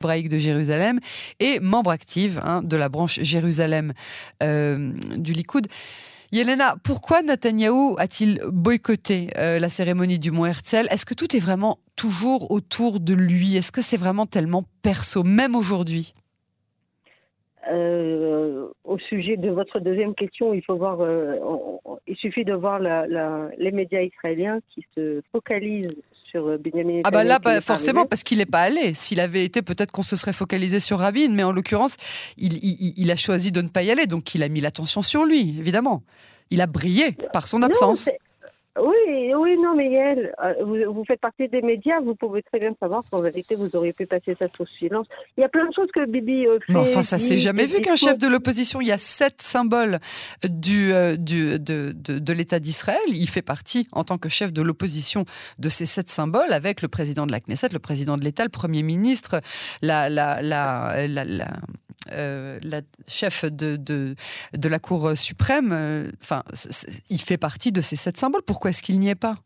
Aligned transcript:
hébraïque 0.00 0.28
de 0.28 0.38
Jérusalem 0.38 1.00
et 1.40 1.58
membre 1.58 1.90
active 1.90 2.40
hein, 2.44 2.62
de 2.62 2.76
la 2.76 2.88
branche 2.88 3.18
Jérusalem 3.20 3.92
euh, 4.42 4.92
du 5.16 5.32
Likoud. 5.32 5.66
Yelena, 6.30 6.76
pourquoi 6.84 7.22
Netanyahou 7.22 7.96
a-t-il 7.98 8.40
boycotté 8.52 9.30
euh, 9.36 9.58
la 9.58 9.68
cérémonie 9.68 10.20
du 10.20 10.30
Mont 10.30 10.46
Herzl? 10.46 10.86
Est-ce 10.90 11.04
que 11.04 11.14
tout 11.14 11.34
est 11.34 11.40
vraiment 11.40 11.78
toujours 11.96 12.50
autour 12.52 13.00
de 13.00 13.14
lui? 13.14 13.56
Est-ce 13.56 13.72
que 13.72 13.82
c'est 13.82 13.96
vraiment 13.96 14.26
tellement 14.26 14.62
perso, 14.82 15.24
même 15.24 15.56
aujourd'hui? 15.56 16.14
Euh, 17.72 18.68
au 18.84 18.98
sujet 18.98 19.36
de 19.36 19.50
votre 19.50 19.80
deuxième 19.80 20.14
question, 20.14 20.54
il 20.54 20.62
faut 20.62 20.76
voir, 20.76 20.98
il 22.06 22.16
suffit 22.16 22.44
de 22.44 22.54
voir 22.54 22.78
les 22.78 23.72
médias 23.72 24.02
israéliens 24.02 24.60
qui 24.72 24.86
se 24.94 25.22
focalisent 25.32 25.96
sur 26.30 26.46
euh, 26.46 26.58
Benjamin 26.58 27.00
Ah 27.04 27.10
bah 27.10 27.24
là, 27.24 27.38
forcément, 27.60 28.06
parce 28.06 28.22
qu'il 28.22 28.38
n'est 28.38 28.46
pas 28.46 28.62
allé. 28.62 28.94
S'il 28.94 29.20
avait 29.20 29.44
été, 29.44 29.62
peut-être 29.62 29.90
qu'on 29.90 30.02
se 30.02 30.16
serait 30.16 30.32
focalisé 30.32 30.80
sur 30.80 30.98
Rabin, 30.98 31.28
mais 31.30 31.42
en 31.42 31.52
l'occurrence, 31.52 31.96
il, 32.36 33.10
a 33.10 33.16
choisi 33.16 33.52
de 33.52 33.62
ne 33.62 33.68
pas 33.68 33.82
y 33.82 33.90
aller, 33.90 34.06
donc 34.06 34.34
il 34.34 34.42
a 34.42 34.48
mis 34.48 34.60
l'attention 34.60 35.02
sur 35.02 35.24
lui, 35.24 35.56
évidemment. 35.58 36.02
Il 36.50 36.60
a 36.60 36.66
brillé 36.66 37.12
par 37.32 37.46
son 37.46 37.62
absence. 37.62 38.08
Oui, 38.80 39.34
oui, 39.34 39.56
non, 39.58 39.74
mais 39.74 39.92
elle, 39.92 40.34
euh, 40.44 40.86
vous, 40.86 41.04
faites 41.04 41.20
partie 41.20 41.48
des 41.48 41.62
médias, 41.62 42.00
vous 42.00 42.14
pouvez 42.14 42.42
très 42.42 42.58
bien 42.58 42.74
savoir 42.80 43.02
qu'en 43.10 43.20
vérité, 43.20 43.54
vous 43.54 43.74
auriez 43.74 43.92
pu 43.92 44.06
passer 44.06 44.36
ça 44.40 44.46
sous 44.48 44.66
silence. 44.78 45.06
Il 45.36 45.40
y 45.40 45.44
a 45.44 45.48
plein 45.48 45.66
de 45.66 45.72
choses 45.74 45.88
que 45.92 46.06
Bibi 46.06 46.46
euh, 46.46 46.58
fait. 46.66 46.76
Enfin, 46.76 47.02
ça 47.02 47.18
s'est 47.18 47.38
jamais 47.38 47.66
vu 47.66 47.80
qu'un 47.80 47.96
chef 47.96 48.18
de 48.18 48.28
l'opposition, 48.28 48.80
il 48.80 48.88
y 48.88 48.92
a 48.92 48.98
sept 48.98 49.42
symboles 49.42 49.98
du, 50.44 50.92
euh, 50.92 51.16
du 51.16 51.58
de, 51.58 51.92
de, 51.92 52.32
l'État 52.32 52.60
d'Israël. 52.60 53.00
Il 53.08 53.28
fait 53.28 53.42
partie, 53.42 53.88
en 53.92 54.04
tant 54.04 54.18
que 54.18 54.28
chef 54.28 54.52
de 54.52 54.62
l'opposition, 54.62 55.24
de 55.58 55.68
ces 55.68 55.86
sept 55.86 56.08
symboles, 56.08 56.52
avec 56.52 56.82
le 56.82 56.88
président 56.88 57.26
de 57.26 57.32
la 57.32 57.40
Knesset, 57.40 57.70
le 57.72 57.78
président 57.78 58.16
de 58.16 58.24
l'État, 58.24 58.44
le 58.44 58.50
Premier 58.50 58.82
ministre, 58.82 59.40
la, 59.82 60.08
la, 60.08 60.40
la, 60.42 61.06
la 61.06 61.46
euh, 62.12 62.58
la 62.62 62.80
chef 63.06 63.44
de, 63.44 63.76
de, 63.76 64.68
la 64.68 64.78
Cour 64.78 65.12
suprême, 65.14 66.10
enfin, 66.22 66.42
il 67.10 67.20
fait 67.20 67.36
partie 67.36 67.72
de 67.72 67.80
ces 67.80 67.96
sept 67.96 68.16
symboles. 68.16 68.42
Pourquoi 68.46 68.67
est-ce 68.68 68.82
qu'il 68.82 68.98
n'y 68.98 69.10
est 69.10 69.20
pas 69.20 69.36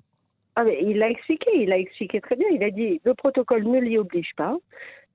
ah, 0.56 0.64
Il 0.80 0.98
l'a 0.98 1.10
expliqué, 1.10 1.50
il 1.54 1.68
l'a 1.68 1.78
expliqué 1.78 2.20
très 2.20 2.36
bien. 2.36 2.48
Il 2.50 2.62
a 2.64 2.70
dit 2.70 3.00
le 3.04 3.14
protocole 3.14 3.64
ne 3.64 3.80
l'y 3.80 3.98
oblige 3.98 4.32
pas. 4.36 4.56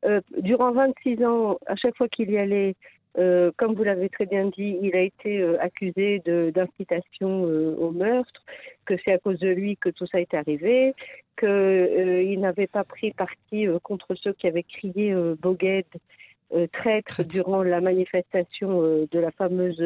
Euh, 0.05 0.21
durant 0.37 0.71
26 0.71 1.23
ans, 1.25 1.57
à 1.65 1.75
chaque 1.75 1.95
fois 1.97 2.07
qu'il 2.07 2.31
y 2.31 2.37
allait, 2.37 2.75
comme 3.57 3.73
vous 3.73 3.83
l'avez 3.83 4.09
très 4.09 4.27
bien 4.27 4.45
dit, 4.45 4.77
il 4.79 4.95
a 4.95 5.01
été 5.01 5.43
accusé 5.59 6.21
d'incitation 6.53 7.41
au 7.43 7.89
meurtre, 7.89 8.45
que 8.85 8.93
c'est 9.03 9.11
à 9.11 9.17
cause 9.17 9.39
de 9.39 9.49
lui 9.49 9.75
que 9.75 9.89
tout 9.89 10.05
ça 10.05 10.21
est 10.21 10.35
arrivé, 10.35 10.93
qu'il 11.39 12.39
n'avait 12.39 12.67
pas 12.67 12.83
pris 12.83 13.11
parti 13.13 13.65
contre 13.81 14.13
ceux 14.13 14.33
qui 14.33 14.45
avaient 14.45 14.61
crié 14.61 15.15
Boged 15.41 15.85
euh, 16.53 16.65
traître 16.71 17.25
durant 17.25 17.61
la 17.61 17.81
manifestation 17.81 18.81
euh, 18.81 19.05
de 19.11 19.19
la 19.19 19.31
fameuse 19.31 19.81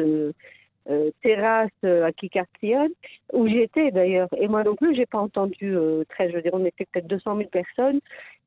euh, 0.90 1.10
terrasse 1.22 1.70
à 1.84 2.12
Kikartion, 2.12 2.88
où 3.32 3.48
j'étais 3.48 3.90
d'ailleurs. 3.90 4.28
Et 4.36 4.48
moi 4.48 4.64
non 4.64 4.74
plus, 4.74 4.94
j'ai 4.94 5.06
pas 5.06 5.18
entendu 5.18 5.74
traître. 6.08 6.30
Je 6.30 6.36
veux 6.36 6.42
dire, 6.42 6.52
on 6.54 6.64
était 6.64 6.86
peut-être 6.92 7.06
200 7.06 7.36
000 7.36 7.48
personnes. 7.50 8.00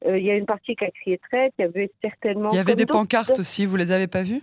Il 0.08 0.23
y 0.23 0.30
a 0.30 0.36
une 0.36 0.45
partie 0.45 0.75
qui 0.75 0.86
a 0.86 0.92
crié 0.92 1.19
traître. 1.30 1.55
Il 1.59 1.64
y 1.64 1.66
avait 1.66 1.92
certainement. 2.02 2.52
Il 2.52 2.58
y 2.58 2.59
avait 2.59 2.75
des 2.75 2.86
pancartes 2.86 3.39
aussi. 3.39 3.66
Vous 3.66 3.77
les 3.77 3.92
avez 3.92 4.08
pas 4.08 4.23
vues? 4.23 4.42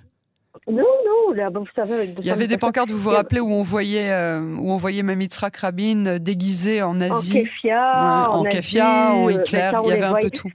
Non, 0.68 0.82
non, 0.82 1.32
là, 1.34 1.48
vous 1.48 1.64
savez. 1.74 2.14
Il 2.18 2.26
y 2.26 2.30
avait 2.30 2.46
des 2.46 2.58
pancartes, 2.58 2.90
vous 2.90 2.98
vous 2.98 3.10
rappelez, 3.10 3.40
où 3.40 3.50
on 3.50 3.62
voyait, 3.62 4.12
où 4.58 4.70
on 4.70 4.76
voyait 4.76 5.02
même 5.02 5.20
Yitzhak 5.20 5.56
Rabin 5.56 6.18
déguisé 6.18 6.82
en 6.82 7.00
Asie. 7.00 7.38
En 7.38 8.42
kefia, 8.44 9.12
en, 9.12 9.20
en 9.20 9.24
en 9.24 9.28
Hitler, 9.30 9.70
il 9.84 9.88
y 9.88 9.92
avait 9.92 10.04
un 10.04 10.14
peu 10.14 10.30
tout. 10.30 10.50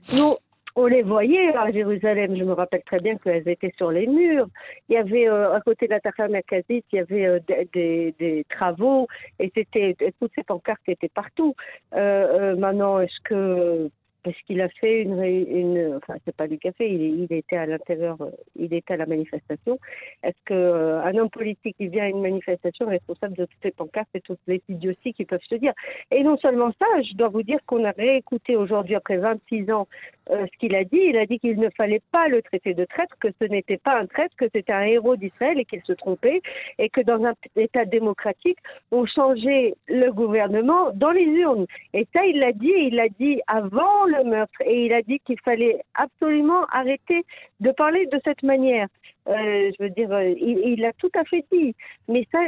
On 0.80 0.86
les 0.86 1.02
voyait 1.02 1.56
à 1.56 1.72
Jérusalem. 1.72 2.36
Je 2.36 2.44
me 2.44 2.52
rappelle 2.52 2.84
très 2.84 3.00
bien 3.00 3.16
qu'elles 3.16 3.48
étaient 3.48 3.74
sur 3.76 3.90
les 3.90 4.06
murs. 4.06 4.46
Il 4.88 4.94
y 4.94 4.96
avait 4.96 5.28
euh, 5.28 5.52
à 5.52 5.60
côté 5.60 5.88
de 5.88 5.92
la 5.92 6.28
Nakazit, 6.28 6.84
il 6.92 6.96
y 6.96 6.98
avait 7.00 7.26
euh, 7.26 7.40
des, 7.72 8.46
travaux 8.48 9.08
et 9.40 9.50
c'était 9.56 9.96
toutes 10.20 10.30
ces 10.36 10.44
pancartes 10.44 10.80
étaient 10.86 11.08
partout. 11.08 11.56
Euh, 11.94 12.54
maintenant, 12.54 13.00
est-ce 13.00 13.20
que 13.24 13.90
parce 14.22 14.36
qu'il 14.42 14.60
a 14.60 14.68
fait 14.68 15.02
une, 15.02 15.22
une 15.22 15.94
enfin 15.96 16.14
c'est 16.24 16.36
pas 16.36 16.48
du 16.48 16.58
café, 16.58 16.88
il, 16.90 17.22
il 17.22 17.32
était 17.32 17.56
à 17.56 17.66
l'intérieur, 17.66 18.16
il 18.56 18.74
était 18.74 18.94
à 18.94 18.96
la 18.98 19.06
manifestation. 19.06 19.78
Est-ce 20.22 20.36
que 20.44 21.00
un 21.04 21.16
homme 21.16 21.30
politique 21.30 21.76
qui 21.76 21.88
vient 21.88 22.04
à 22.04 22.08
une 22.08 22.20
manifestation 22.20 22.88
est 22.88 22.98
responsable 22.98 23.36
de 23.36 23.46
toutes 23.46 23.62
ces 23.62 23.70
pancartes 23.70 24.08
et 24.14 24.20
toutes 24.20 24.40
les 24.46 24.62
idioties 24.68 25.14
qui 25.14 25.24
peuvent 25.24 25.40
se 25.48 25.54
dire? 25.54 25.72
Et 26.10 26.22
non 26.22 26.36
seulement 26.36 26.70
ça, 26.78 26.86
je 27.02 27.14
dois 27.14 27.28
vous 27.28 27.42
dire 27.42 27.58
qu'on 27.66 27.84
a 27.84 27.92
réécouté 27.92 28.56
aujourd'hui 28.56 28.96
après 28.96 29.16
26 29.16 29.70
ans 29.70 29.88
euh, 30.30 30.46
ce 30.52 30.58
qu'il 30.58 30.74
a 30.76 30.84
dit. 30.84 31.00
Il 31.00 31.16
a 31.16 31.26
dit 31.26 31.38
qu'il 31.38 31.58
ne 31.58 31.68
fallait 31.76 32.02
pas 32.12 32.28
le 32.28 32.42
traiter 32.42 32.74
de 32.74 32.84
traître, 32.84 33.14
que 33.20 33.28
ce 33.40 33.46
n'était 33.46 33.78
pas 33.78 33.98
un 33.98 34.06
traître, 34.06 34.34
que 34.36 34.46
c'était 34.54 34.72
un 34.72 34.82
héros 34.82 35.16
d'Israël 35.16 35.58
et 35.58 35.64
qu'il 35.64 35.82
se 35.82 35.92
trompait, 35.92 36.42
et 36.78 36.88
que 36.88 37.00
dans 37.00 37.24
un 37.24 37.34
État 37.56 37.84
démocratique, 37.84 38.58
on 38.90 39.06
changeait 39.06 39.74
le 39.88 40.10
gouvernement 40.10 40.90
dans 40.94 41.10
les 41.10 41.24
urnes. 41.24 41.66
Et 41.94 42.06
ça, 42.14 42.24
il 42.26 42.38
l'a 42.40 42.52
dit, 42.52 42.72
il 42.76 42.94
l'a 42.96 43.08
dit 43.08 43.40
avant 43.46 44.04
le 44.04 44.24
meurtre, 44.24 44.60
et 44.64 44.86
il 44.86 44.92
a 44.92 45.02
dit 45.02 45.20
qu'il 45.20 45.40
fallait 45.40 45.80
absolument 45.94 46.64
arrêter 46.72 47.24
de 47.60 47.70
parler 47.70 48.06
de 48.06 48.20
cette 48.24 48.42
manière. 48.42 48.88
Euh, 49.28 49.70
je 49.78 49.82
veux 49.82 49.90
dire, 49.90 50.12
euh, 50.12 50.34
il 50.38 50.80
l'a 50.80 50.92
tout 50.94 51.10
à 51.14 51.24
fait 51.24 51.44
dit. 51.52 51.74
Mais 52.08 52.26
ça, 52.32 52.40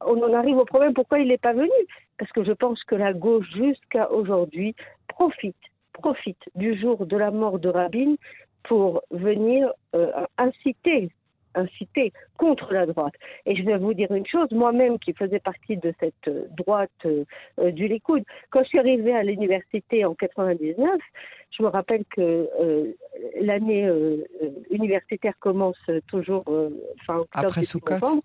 on 0.00 0.22
en 0.22 0.32
arrive 0.32 0.56
au 0.56 0.64
problème 0.64 0.94
pourquoi 0.94 1.18
il 1.18 1.28
n'est 1.28 1.38
pas 1.38 1.52
venu. 1.52 1.70
Parce 2.18 2.32
que 2.32 2.44
je 2.44 2.52
pense 2.52 2.82
que 2.84 2.96
la 2.96 3.12
gauche, 3.12 3.48
jusqu'à 3.54 4.10
aujourd'hui, 4.10 4.74
profite 5.08 5.56
profite 6.02 6.42
du 6.54 6.78
jour 6.78 7.06
de 7.06 7.16
la 7.16 7.30
mort 7.30 7.58
de 7.58 7.68
Rabin 7.68 8.14
pour 8.64 9.02
venir 9.10 9.72
euh, 9.94 10.10
inciter 10.36 11.10
inciter 11.54 12.12
contre 12.36 12.72
la 12.72 12.86
droite. 12.86 13.14
Et 13.44 13.56
je 13.56 13.64
vais 13.64 13.78
vous 13.78 13.92
dire 13.92 14.12
une 14.12 14.26
chose, 14.26 14.48
moi-même 14.52 14.96
qui 14.98 15.12
faisais 15.12 15.40
partie 15.40 15.76
de 15.76 15.92
cette 15.98 16.28
euh, 16.28 16.44
droite 16.56 16.90
euh, 17.06 17.24
du 17.72 17.88
Likoud, 17.88 18.22
quand 18.50 18.62
je 18.62 18.68
suis 18.68 18.78
arrivée 18.78 19.14
à 19.14 19.24
l'université 19.24 20.04
en 20.04 20.14
99, 20.14 21.00
je 21.50 21.62
me 21.64 21.68
rappelle 21.68 22.04
que 22.14 22.48
l'année 23.40 23.90
universitaire 24.70 25.32
commence 25.40 25.80
toujours 26.06 26.44
fin 27.06 27.16
octobre. 27.16 27.46
Après 27.46 27.62
Soukot, 27.64 28.22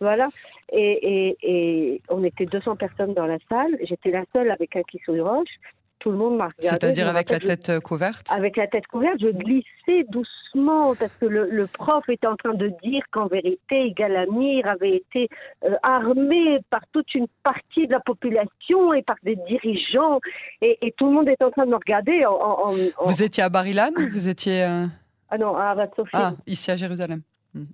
Voilà. 0.00 0.28
Et, 0.72 1.36
et, 1.42 2.02
on 2.10 2.24
était 2.24 2.46
200 2.46 2.76
personnes 2.76 3.12
dans 3.12 3.26
la 3.26 3.38
salle. 3.48 3.76
J'étais 3.82 4.10
la 4.10 4.24
seule 4.32 4.50
avec 4.50 4.74
un 4.74 4.82
kissou 4.82 5.22
roche 5.22 5.60
tout 6.02 6.10
le 6.10 6.18
monde 6.18 6.36
m'a 6.36 6.48
regardé. 6.48 6.68
C'est-à-dire 6.68 7.08
avec 7.08 7.30
la 7.30 7.38
tête 7.38 7.68
euh, 7.68 7.80
couverte 7.80 8.26
Avec 8.32 8.56
la 8.56 8.66
tête 8.66 8.86
couverte, 8.88 9.18
je 9.20 9.28
glissais 9.28 10.04
doucement 10.08 10.96
parce 10.96 11.12
que 11.20 11.26
le, 11.26 11.66
prof 11.68 12.04
était 12.08 12.26
en 12.26 12.34
train 12.34 12.54
de 12.54 12.72
dire 12.82 13.04
qu'en 13.12 13.28
vérité, 13.28 13.92
Galamir 13.96 14.66
avait 14.66 14.96
été 14.96 15.28
euh, 15.64 15.76
armé 15.84 16.58
par 16.70 16.80
toute 16.92 17.14
une 17.14 17.28
partie 17.44 17.86
de 17.86 17.92
la 17.92 18.00
population 18.00 18.92
et 18.92 19.02
par 19.02 19.16
des 19.22 19.36
dirigeants 19.48 20.18
et, 20.60 20.92
tout 20.98 21.06
le 21.06 21.12
monde 21.12 21.28
était 21.28 21.44
en 21.44 21.50
train 21.52 21.66
de 21.66 21.70
me 21.70 21.76
regarder. 21.76 22.26
En, 22.26 22.72
Vous 23.04 23.22
étiez 23.22 23.44
à 23.44 23.48
Barilan 23.48 23.92
Vous 24.10 24.28
étiez... 24.28 24.64
Euh, 24.64 24.86
ah 25.30 25.38
non, 25.38 25.56
à 25.56 25.70
Avad 25.70 25.90
Ah, 26.12 26.34
ici 26.46 26.70
à 26.70 26.76
Jérusalem. 26.76 27.22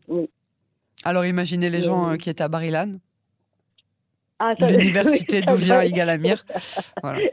Oui. 0.06 0.28
Alors 1.04 1.24
imaginez 1.24 1.70
les 1.70 1.82
gens 1.82 2.14
qui 2.16 2.28
étaient 2.28 2.44
à 2.44 2.48
Barilan. 2.48 2.92
Ah, 4.40 4.52
l'université 4.60 5.40
d'où 5.40 5.56
vient 5.56 5.82
Yigal 5.84 6.10
Amir. 6.10 6.44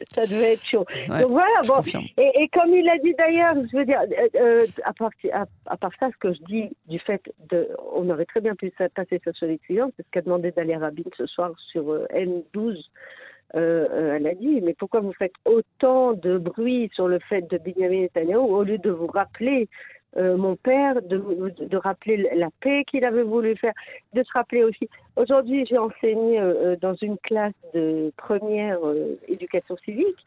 Ça 0.09 0.25
devait 0.25 0.53
être 0.53 0.65
chaud. 0.65 0.85
Donc 1.07 1.29
voilà, 1.29 1.61
bon. 1.67 1.81
Et, 2.17 2.47
comme 2.49 2.73
il 2.73 2.89
a 2.89 2.97
dit 2.97 3.13
d'ailleurs, 3.13 3.55
je 3.71 3.77
veux 3.77 3.85
dire, 3.85 4.01
euh, 4.01 4.27
euh, 4.35 4.65
à, 4.83 4.93
part, 4.93 5.11
à, 5.67 5.77
part, 5.77 5.91
ça, 5.99 6.09
ce 6.11 6.17
que 6.17 6.33
je 6.33 6.41
dis 6.43 6.75
du 6.87 6.97
fait 6.99 7.21
de. 7.49 7.69
On 7.93 8.09
aurait 8.09 8.25
très 8.25 8.41
bien 8.41 8.55
pu 8.55 8.71
passer 8.95 9.21
ça 9.23 9.33
sur 9.33 9.47
les 9.47 9.59
clients, 9.59 9.91
c'est 9.95 10.03
ce 10.03 10.11
qu'a 10.11 10.21
demandé 10.21 10.51
Dalia 10.51 10.79
Rabin 10.79 11.03
ce 11.15 11.27
soir 11.27 11.51
sur 11.71 11.91
euh, 11.91 12.07
N12. 12.11 12.83
elle 13.53 14.27
a 14.27 14.33
dit, 14.33 14.61
mais 14.61 14.73
pourquoi 14.73 15.01
vous 15.01 15.13
faites 15.13 15.35
autant 15.45 16.13
de 16.13 16.39
bruit 16.39 16.89
sur 16.95 17.07
le 17.07 17.19
fait 17.19 17.43
de 17.51 17.59
Benjamin 17.59 18.01
Netanyahu 18.01 18.39
au 18.39 18.63
lieu 18.63 18.79
de 18.79 18.89
vous 18.89 19.07
rappeler 19.07 19.69
euh, 20.17 20.37
mon 20.37 20.55
père, 20.55 21.01
de, 21.01 21.17
de, 21.59 21.77
rappeler 21.77 22.29
la 22.35 22.49
paix 22.61 22.83
qu'il 22.85 23.03
avait 23.03 23.23
voulu 23.23 23.55
faire, 23.57 23.73
de 24.13 24.23
se 24.23 24.31
rappeler 24.33 24.63
aussi. 24.63 24.89
Aujourd'hui, 25.15 25.65
j'ai 25.65 25.77
enseigné 25.77 26.39
euh, 26.39 26.53
euh, 26.57 26.75
dans 26.79 26.95
une 26.95 27.17
classe 27.17 27.53
de 27.73 28.11
première 28.17 28.79
éducation 29.27 29.75
civique. 29.77 30.25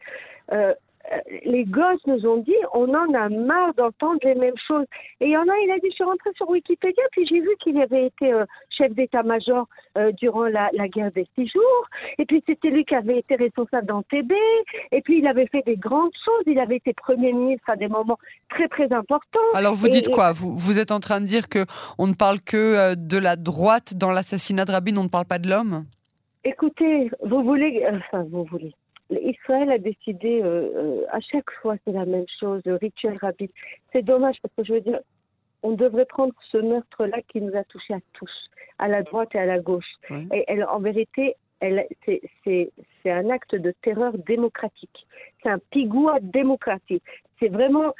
Euh, 1.11 1.17
les 1.45 1.65
gosses 1.65 2.05
nous 2.05 2.25
ont 2.25 2.37
dit 2.37 2.55
on 2.73 2.93
en 2.93 3.13
a 3.13 3.29
marre 3.29 3.73
d'entendre 3.75 4.19
les 4.23 4.35
mêmes 4.35 4.57
choses. 4.67 4.85
Et 5.19 5.25
il 5.25 5.31
y 5.31 5.37
en 5.37 5.41
a, 5.41 5.57
il 5.65 5.71
a 5.71 5.79
dit 5.79 5.87
je 5.89 5.95
suis 5.95 6.03
rentré 6.03 6.29
sur 6.35 6.49
Wikipédia, 6.49 7.03
puis 7.11 7.25
j'ai 7.27 7.39
vu 7.39 7.49
qu'il 7.61 7.79
avait 7.81 8.07
été 8.07 8.31
euh, 8.31 8.45
chef 8.69 8.93
d'état-major 8.93 9.67
euh, 9.97 10.11
durant 10.13 10.45
la, 10.45 10.69
guerre 10.89 11.11
des 11.11 11.27
six 11.35 11.47
jours, 11.47 11.89
et 12.17 12.25
puis 12.25 12.43
c'était 12.47 12.69
lui 12.69 12.85
qui 12.85 12.95
avait 12.95 13.19
été 13.19 13.35
responsable 13.35 13.87
d'Antébé, 13.87 14.35
et 14.91 15.01
puis 15.01 15.19
il 15.19 15.27
avait 15.27 15.47
fait 15.47 15.63
des 15.65 15.77
grandes 15.77 16.13
choses, 16.25 16.43
il 16.47 16.59
avait 16.59 16.77
été 16.77 16.93
premier 16.93 17.33
ministre 17.33 17.69
à 17.69 17.75
des 17.75 17.87
moments 17.87 18.17
très 18.49 18.67
très 18.67 18.91
importants. 18.91 19.39
Alors 19.53 19.75
vous 19.75 19.87
dites 19.87 20.09
quoi? 20.09 20.31
Vous, 20.31 20.57
vous 20.57 20.79
êtes 20.79 20.91
en 20.91 20.99
train 20.99 21.21
de 21.21 21.25
dire 21.25 21.49
que 21.49 21.65
on 21.97 22.07
ne 22.07 22.13
parle 22.13 22.41
que 22.41 22.95
de 22.95 23.17
la 23.17 23.35
droite 23.35 23.93
dans 23.95 24.11
l'assassinat 24.11 24.65
de 24.65 24.71
Rabin, 24.71 24.97
on 24.97 25.03
ne 25.03 25.09
parle 25.09 25.25
pas 25.25 25.39
de 25.39 25.49
l'homme? 25.49 25.85
Écoutez, 26.43 27.11
vous 27.23 27.43
voulez, 27.43 27.85
enfin 27.91 28.25
vous 28.31 28.45
voulez, 28.45 28.73
Israël 29.09 29.71
a 29.71 29.77
décidé, 29.77 30.41
euh, 30.41 30.69
euh, 30.75 31.05
à 31.11 31.19
chaque 31.19 31.49
fois 31.61 31.75
c'est 31.85 31.91
la 31.91 32.05
même 32.05 32.25
chose, 32.39 32.61
le 32.65 32.75
rituel 32.75 33.17
rapide. 33.21 33.51
C'est 33.91 34.03
dommage 34.03 34.37
parce 34.41 34.53
que 34.55 34.63
je 34.63 34.73
veux 34.73 34.81
dire, 34.81 34.99
on 35.63 35.71
devrait 35.71 36.05
prendre 36.05 36.33
ce 36.51 36.57
meurtre-là 36.57 37.21
qui 37.27 37.41
nous 37.41 37.55
a 37.55 37.63
touchés 37.63 37.93
à 37.93 37.99
tous, 38.13 38.31
à 38.77 38.87
la 38.87 39.03
droite 39.03 39.29
et 39.33 39.39
à 39.39 39.45
la 39.45 39.59
gauche. 39.59 39.91
Et 40.33 40.45
elle, 40.47 40.63
en 40.63 40.79
vérité, 40.79 41.35
c'est 41.61 42.71
un 43.05 43.29
acte 43.29 43.55
de 43.55 43.73
terreur 43.81 44.13
démocratique. 44.17 45.05
C'est 45.43 45.49
un 45.49 45.59
pigou 45.71 46.09
démocratique. 46.21 47.03
C'est 47.39 47.49
vraiment, 47.49 47.93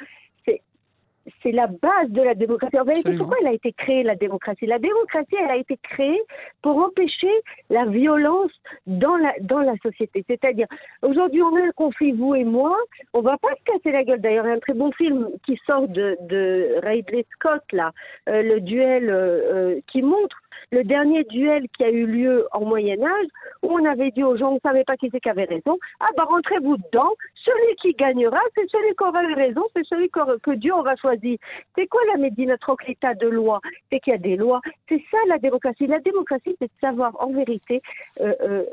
c'est 1.42 1.52
la 1.52 1.66
base 1.66 2.08
de 2.08 2.22
la 2.22 2.34
démocratie. 2.34 2.78
En 2.78 2.84
vérité, 2.84 3.16
pourquoi 3.16 3.36
elle 3.40 3.48
a 3.48 3.52
été 3.52 3.72
créée, 3.72 4.02
la 4.02 4.14
démocratie? 4.14 4.66
La 4.66 4.78
démocratie, 4.78 5.36
elle 5.42 5.50
a 5.50 5.56
été 5.56 5.78
créée 5.82 6.22
pour 6.62 6.76
empêcher 6.78 7.32
la 7.68 7.86
violence 7.86 8.52
dans 8.86 9.16
la, 9.16 9.32
dans 9.40 9.60
la 9.60 9.74
société. 9.82 10.24
C'est-à-dire, 10.28 10.66
aujourd'hui, 11.02 11.42
on 11.42 11.54
a 11.56 11.60
un 11.60 11.72
conflit, 11.72 12.12
vous 12.12 12.34
et 12.34 12.44
moi, 12.44 12.76
on 13.12 13.20
va 13.20 13.36
pas 13.38 13.54
se 13.58 13.72
casser 13.72 13.92
la 13.92 14.04
gueule. 14.04 14.20
D'ailleurs, 14.20 14.46
il 14.46 14.48
y 14.48 14.52
a 14.52 14.56
un 14.56 14.60
très 14.60 14.74
bon 14.74 14.92
film 14.92 15.28
qui 15.44 15.58
sort 15.66 15.88
de, 15.88 16.16
de 16.22 16.76
Ridley 16.82 17.26
Scott, 17.34 17.62
là, 17.72 17.92
euh, 18.28 18.42
le 18.42 18.60
duel 18.60 19.08
euh, 19.10 19.14
euh, 19.52 19.80
qui 19.90 20.02
montre 20.02 20.36
le 20.72 20.84
dernier 20.84 21.24
duel 21.24 21.66
qui 21.76 21.84
a 21.84 21.90
eu 21.90 22.06
lieu 22.06 22.46
en 22.52 22.64
Moyen 22.64 23.02
Âge, 23.02 23.26
où 23.62 23.72
on 23.72 23.84
avait 23.84 24.10
dit 24.10 24.22
aux 24.22 24.36
gens, 24.36 24.50
on 24.50 24.54
ne 24.54 24.60
savait 24.60 24.84
pas 24.84 24.96
qui 24.96 25.08
c'est 25.12 25.20
qui 25.20 25.28
avait 25.28 25.44
raison, 25.44 25.78
ah 26.00 26.08
bah 26.16 26.24
rentrez-vous 26.24 26.76
dedans, 26.76 27.10
celui 27.34 27.76
qui 27.76 27.92
gagnera, 27.94 28.40
c'est 28.54 28.68
celui 28.70 28.94
qui 28.94 29.02
aura 29.02 29.22
eu 29.24 29.34
raison, 29.34 29.62
c'est 29.74 29.84
celui 29.86 30.08
que 30.08 30.52
Dieu 30.52 30.72
aura 30.74 30.96
choisi. 30.96 31.38
C'est 31.76 31.86
quoi 31.86 32.00
la 32.12 32.30
notre 32.46 32.76
état 32.88 33.14
de 33.14 33.28
loi? 33.28 33.60
C'est 33.90 34.00
qu'il 34.00 34.12
y 34.12 34.16
a 34.16 34.18
des 34.18 34.36
lois. 34.36 34.60
C'est 34.88 35.02
ça 35.10 35.18
la 35.28 35.38
démocratie. 35.38 35.86
La 35.86 36.00
démocratie, 36.00 36.56
c'est 36.58 36.66
de 36.66 36.80
savoir 36.80 37.12
en 37.20 37.32
vérité 37.32 37.82
euh, 38.20 38.34
euh, 38.42 38.64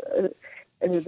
euh, 0.83 0.99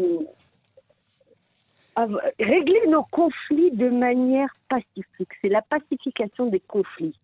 régler 2.40 2.88
nos 2.88 3.04
conflits 3.12 3.72
de 3.72 3.90
manière 3.90 4.50
pacifique. 4.70 5.30
C'est 5.42 5.50
la 5.50 5.62
pacification 5.62 6.48
des 6.48 6.60
conflits. 6.60 7.16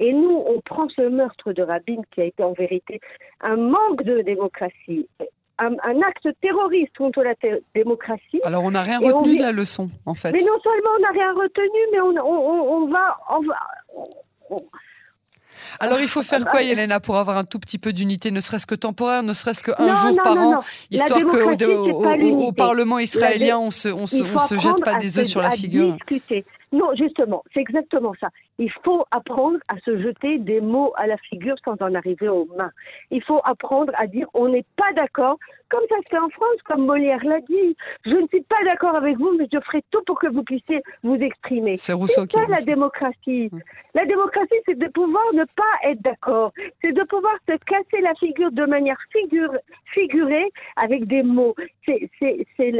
Et 0.00 0.12
nous, 0.12 0.42
on 0.46 0.60
prend 0.60 0.88
ce 0.88 1.02
meurtre 1.02 1.52
de 1.52 1.62
Rabin 1.62 2.02
qui 2.10 2.20
a 2.20 2.24
été 2.24 2.42
en 2.42 2.52
vérité 2.52 3.00
un 3.40 3.56
manque 3.56 4.02
de 4.02 4.22
démocratie, 4.22 5.08
un, 5.58 5.74
acte 6.02 6.28
terroriste 6.40 6.96
contre 6.96 7.22
la 7.22 7.34
démocratie. 7.74 8.40
Alors 8.44 8.64
on 8.64 8.70
n'a 8.70 8.82
rien 8.82 8.98
retenu 8.98 9.36
de 9.36 9.42
la 9.42 9.52
leçon, 9.52 9.88
en 10.06 10.14
fait. 10.14 10.32
Mais 10.32 10.44
non 10.44 10.58
seulement 10.62 10.90
on 10.96 11.00
n'a 11.00 11.10
rien 11.10 11.32
retenu, 11.32 11.78
mais 11.92 12.00
on, 12.00 12.14
on, 12.16 12.82
on 12.82 12.86
va... 12.88 13.16
On 13.30 13.40
va 13.40 13.56
alors 15.80 16.00
il 16.00 16.08
faut 16.08 16.22
faire 16.22 16.44
quoi, 16.44 16.62
Yelena, 16.62 17.00
pour 17.00 17.16
avoir 17.16 17.36
un 17.36 17.44
tout 17.44 17.58
petit 17.58 17.78
peu 17.78 17.92
d'unité, 17.92 18.30
ne 18.30 18.40
serait-ce 18.40 18.66
que 18.66 18.74
temporaire, 18.74 19.22
ne 19.22 19.34
serait-ce 19.34 19.62
qu'un 19.62 19.94
jour 19.94 20.16
par 20.22 20.36
an, 20.38 20.64
histoire 20.90 21.20
qu'au 21.20 21.38
au, 21.48 22.52
Parlement 22.52 22.98
israélien, 22.98 23.58
on 23.58 23.70
se, 23.70 23.88
on 23.88 24.06
se, 24.06 24.22
on 24.22 24.38
se 24.38 24.58
jette 24.58 24.82
pas 24.84 24.94
des 24.94 25.18
œufs 25.18 25.26
sur 25.26 25.42
la 25.42 25.50
figure. 25.50 25.92
discuter. 25.92 26.44
Non, 26.72 26.94
justement, 26.94 27.42
c'est 27.54 27.60
exactement 27.60 28.12
ça. 28.20 28.28
Il 28.58 28.70
faut 28.84 29.06
apprendre 29.10 29.58
à 29.68 29.78
se 29.80 30.00
jeter 30.02 30.38
des 30.38 30.60
mots 30.60 30.92
à 30.96 31.06
la 31.06 31.16
figure 31.16 31.56
sans 31.64 31.76
en 31.80 31.94
arriver 31.94 32.28
aux 32.28 32.46
mains. 32.56 32.72
Il 33.10 33.22
faut 33.22 33.40
apprendre 33.44 33.92
à 33.96 34.06
dire 34.06 34.26
on 34.34 34.48
n'est 34.48 34.66
pas 34.76 34.92
d'accord, 34.94 35.38
comme 35.70 35.84
ça 35.88 35.96
se 35.96 36.10
fait 36.10 36.18
en 36.18 36.28
France, 36.28 36.56
comme 36.64 36.84
Molière 36.84 37.24
l'a 37.24 37.40
dit. 37.40 37.76
Je 38.04 38.10
ne 38.10 38.26
suis 38.26 38.42
pas 38.42 38.62
d'accord 38.64 38.96
avec 38.96 39.16
vous, 39.16 39.32
mais 39.38 39.46
je 39.50 39.58
ferai 39.60 39.82
tout 39.90 40.02
pour 40.06 40.18
que 40.18 40.26
vous 40.26 40.42
puissiez 40.42 40.82
vous 41.02 41.14
exprimer. 41.14 41.76
C'est 41.76 41.94
ça 41.94 42.44
la 42.48 42.60
démocratie. 42.62 43.50
La 43.94 44.04
démocratie, 44.04 44.54
c'est 44.66 44.78
de 44.78 44.88
pouvoir 44.88 45.24
ne 45.34 45.44
pas 45.44 45.90
être 45.90 46.02
d'accord. 46.02 46.52
C'est 46.82 46.92
de 46.92 47.02
pouvoir 47.08 47.34
se 47.48 47.56
casser 47.64 48.02
la 48.02 48.14
figure 48.16 48.52
de 48.52 48.66
manière 48.66 48.98
figurée 49.92 50.50
avec 50.76 51.06
des 51.06 51.22
mots. 51.22 51.54
C'est 51.86 52.72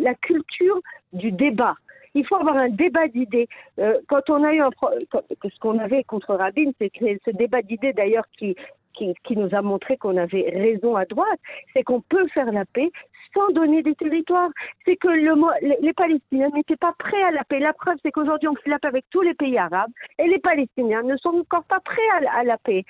la 0.00 0.14
culture 0.16 0.80
du 1.12 1.32
débat. 1.32 1.74
Il 2.14 2.26
faut 2.26 2.36
avoir 2.36 2.56
un 2.56 2.68
débat 2.68 3.08
d'idées. 3.08 3.48
Euh, 3.78 3.98
quand 4.08 4.28
on 4.30 4.42
a 4.44 4.52
eu 4.52 4.60
un 4.60 4.70
ce 5.10 5.58
qu'on 5.60 5.78
avait 5.78 6.04
contre 6.04 6.34
Rabin, 6.34 6.70
c'est 6.80 6.90
ce 6.98 7.30
débat 7.30 7.62
d'idées 7.62 7.92
d'ailleurs 7.92 8.26
qui, 8.36 8.56
qui, 8.94 9.14
qui, 9.24 9.36
nous 9.36 9.54
a 9.54 9.62
montré 9.62 9.96
qu'on 9.96 10.16
avait 10.16 10.50
raison 10.50 10.96
à 10.96 11.04
droite, 11.04 11.38
c'est 11.74 11.82
qu'on 11.82 12.00
peut 12.00 12.26
faire 12.28 12.50
la 12.52 12.64
paix 12.64 12.90
sans 13.34 13.50
donner 13.52 13.82
des 13.82 13.94
territoires. 13.94 14.50
C'est 14.84 14.96
que 14.96 15.08
le, 15.08 15.34
les 15.80 15.92
Palestiniens 15.92 16.50
n'étaient 16.54 16.76
pas 16.76 16.94
prêts 16.98 17.22
à 17.22 17.30
la 17.30 17.44
paix. 17.44 17.58
La 17.58 17.72
preuve, 17.72 17.96
c'est 18.02 18.10
qu'aujourd'hui, 18.10 18.48
on 18.48 18.54
fait 18.56 18.70
la 18.70 18.78
paix 18.78 18.88
avec 18.88 19.04
tous 19.10 19.22
les 19.22 19.34
pays 19.34 19.58
arabes 19.58 19.90
et 20.18 20.26
les 20.26 20.38
Palestiniens 20.38 21.02
ne 21.02 21.16
sont 21.16 21.30
encore 21.30 21.64
pas 21.64 21.80
prêts 21.80 22.00
à, 22.32 22.44
la 22.44 22.58
paix. 22.58 22.84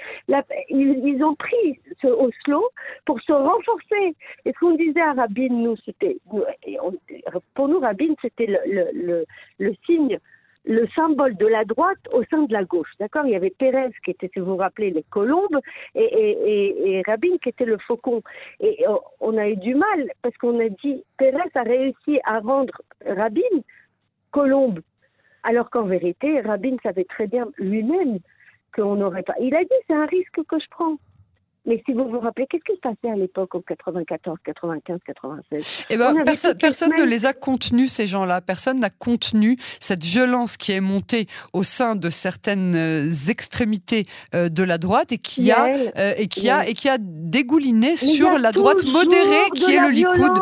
ils, 0.68 1.24
ont 1.24 1.34
pris 1.34 1.78
Oslo 2.02 2.68
pour 3.04 3.20
se 3.20 3.32
renforcer. 3.32 4.14
Et 4.44 4.52
ce 4.52 4.58
qu'on 4.58 4.74
disait 4.74 5.00
à 5.00 5.12
Rabin, 5.12 5.48
nous, 5.50 5.76
c'était, 5.84 6.18
pour 7.54 7.68
nous, 7.68 7.80
Rabin, 7.80 8.14
c'était 8.20 8.46
le 8.46 9.74
signe 9.86 10.18
le 10.64 10.86
symbole 10.94 11.36
de 11.36 11.46
la 11.46 11.64
droite 11.64 11.98
au 12.12 12.22
sein 12.24 12.42
de 12.42 12.52
la 12.52 12.64
gauche. 12.64 12.90
D'accord? 12.98 13.24
Il 13.24 13.32
y 13.32 13.36
avait 13.36 13.50
Pérez 13.50 13.90
qui 14.04 14.10
était, 14.10 14.30
si 14.32 14.40
vous 14.40 14.46
vous 14.46 14.56
rappelez, 14.56 14.90
les 14.90 15.04
colombes 15.04 15.58
et, 15.94 16.04
et, 16.04 16.90
et, 16.98 17.02
Rabin 17.06 17.36
qui 17.42 17.48
était 17.48 17.64
le 17.64 17.78
faucon. 17.78 18.22
Et 18.60 18.86
euh, 18.86 18.96
on 19.20 19.36
a 19.38 19.48
eu 19.48 19.56
du 19.56 19.74
mal 19.74 20.10
parce 20.22 20.36
qu'on 20.36 20.60
a 20.60 20.68
dit 20.68 21.02
Pérez 21.18 21.50
a 21.54 21.62
réussi 21.62 22.20
à 22.24 22.40
rendre 22.40 22.74
Rabin 23.06 23.40
colombe. 24.30 24.80
Alors 25.42 25.70
qu'en 25.70 25.84
vérité, 25.84 26.40
Rabin 26.40 26.76
savait 26.82 27.04
très 27.04 27.26
bien 27.26 27.48
lui-même 27.56 28.18
qu'on 28.74 28.96
n'aurait 28.96 29.22
pas. 29.22 29.34
Il 29.40 29.54
a 29.54 29.64
dit 29.64 29.70
c'est 29.86 29.94
un 29.94 30.06
risque 30.06 30.40
que 30.46 30.58
je 30.58 30.66
prends. 30.70 30.96
Mais 31.66 31.82
si 31.84 31.92
vous 31.92 32.08
vous 32.08 32.20
rappelez, 32.20 32.46
qu'est-ce 32.48 32.64
qui 32.64 32.74
se 32.74 32.80
passait 32.80 33.12
à 33.12 33.16
l'époque 33.16 33.54
en 33.54 33.60
94, 33.60 34.38
95, 34.44 34.98
96 35.04 35.86
eh 35.90 35.96
ben, 35.98 36.14
Personne, 36.58 36.92
ne 36.98 37.04
les 37.04 37.26
a 37.26 37.34
contenus, 37.34 37.92
ces 37.92 38.06
gens-là. 38.06 38.40
Personne 38.40 38.80
n'a 38.80 38.88
contenu 38.88 39.58
cette 39.78 40.02
violence 40.02 40.56
qui 40.56 40.72
est 40.72 40.80
montée 40.80 41.26
au 41.52 41.62
sein 41.62 41.96
de 41.96 42.08
certaines 42.08 42.74
euh, 42.74 43.12
extrémités 43.28 44.06
euh, 44.34 44.48
de 44.48 44.62
la 44.62 44.78
droite 44.78 45.12
et 45.12 45.18
qui, 45.18 45.50
a, 45.50 45.66
euh, 45.98 46.14
et 46.16 46.28
qui, 46.28 46.48
a, 46.48 46.66
et 46.66 46.72
qui 46.72 46.88
a 46.88 46.96
dégouliné 46.98 47.96
sur 47.96 48.38
la 48.38 48.52
droite 48.52 48.84
modérée 48.84 49.50
qui 49.54 49.74
est 49.74 49.80
le 49.80 49.90
Likoud. 49.90 50.32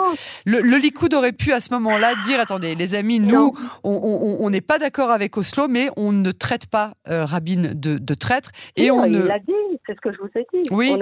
Le, 0.47 0.61
le, 0.61 0.77
Likoud 0.77 1.13
aurait 1.15 1.33
pu 1.33 1.53
à 1.53 1.61
ce 1.61 1.75
moment-là 1.75 2.15
dire 2.25 2.39
attendez, 2.39 2.77
les 2.77 2.95
amis, 2.95 3.19
nous, 3.19 3.55
on 3.83 4.51
n'est 4.51 4.61
pas 4.61 4.79
d'accord 4.79 5.11
avec 5.11 5.37
Oslo, 5.37 5.67
mais 5.67 5.89
on 5.97 6.13
ne 6.13 6.31
traite 6.31 6.67
pas 6.67 6.93
Rabin 7.07 7.73
de, 7.75 7.99
de 7.99 8.15
traître. 8.15 8.51
Et 8.77 8.91
on 8.91 9.05
il 9.05 9.19
l'a 9.19 9.39
dit, 9.41 9.53
c'est 9.87 9.95
ce 9.95 10.01
que 10.01 10.13
je 10.13 10.19
vous 10.19 10.31
ai 10.37 10.47
dit. 10.53 10.69
Oui, 10.71 10.95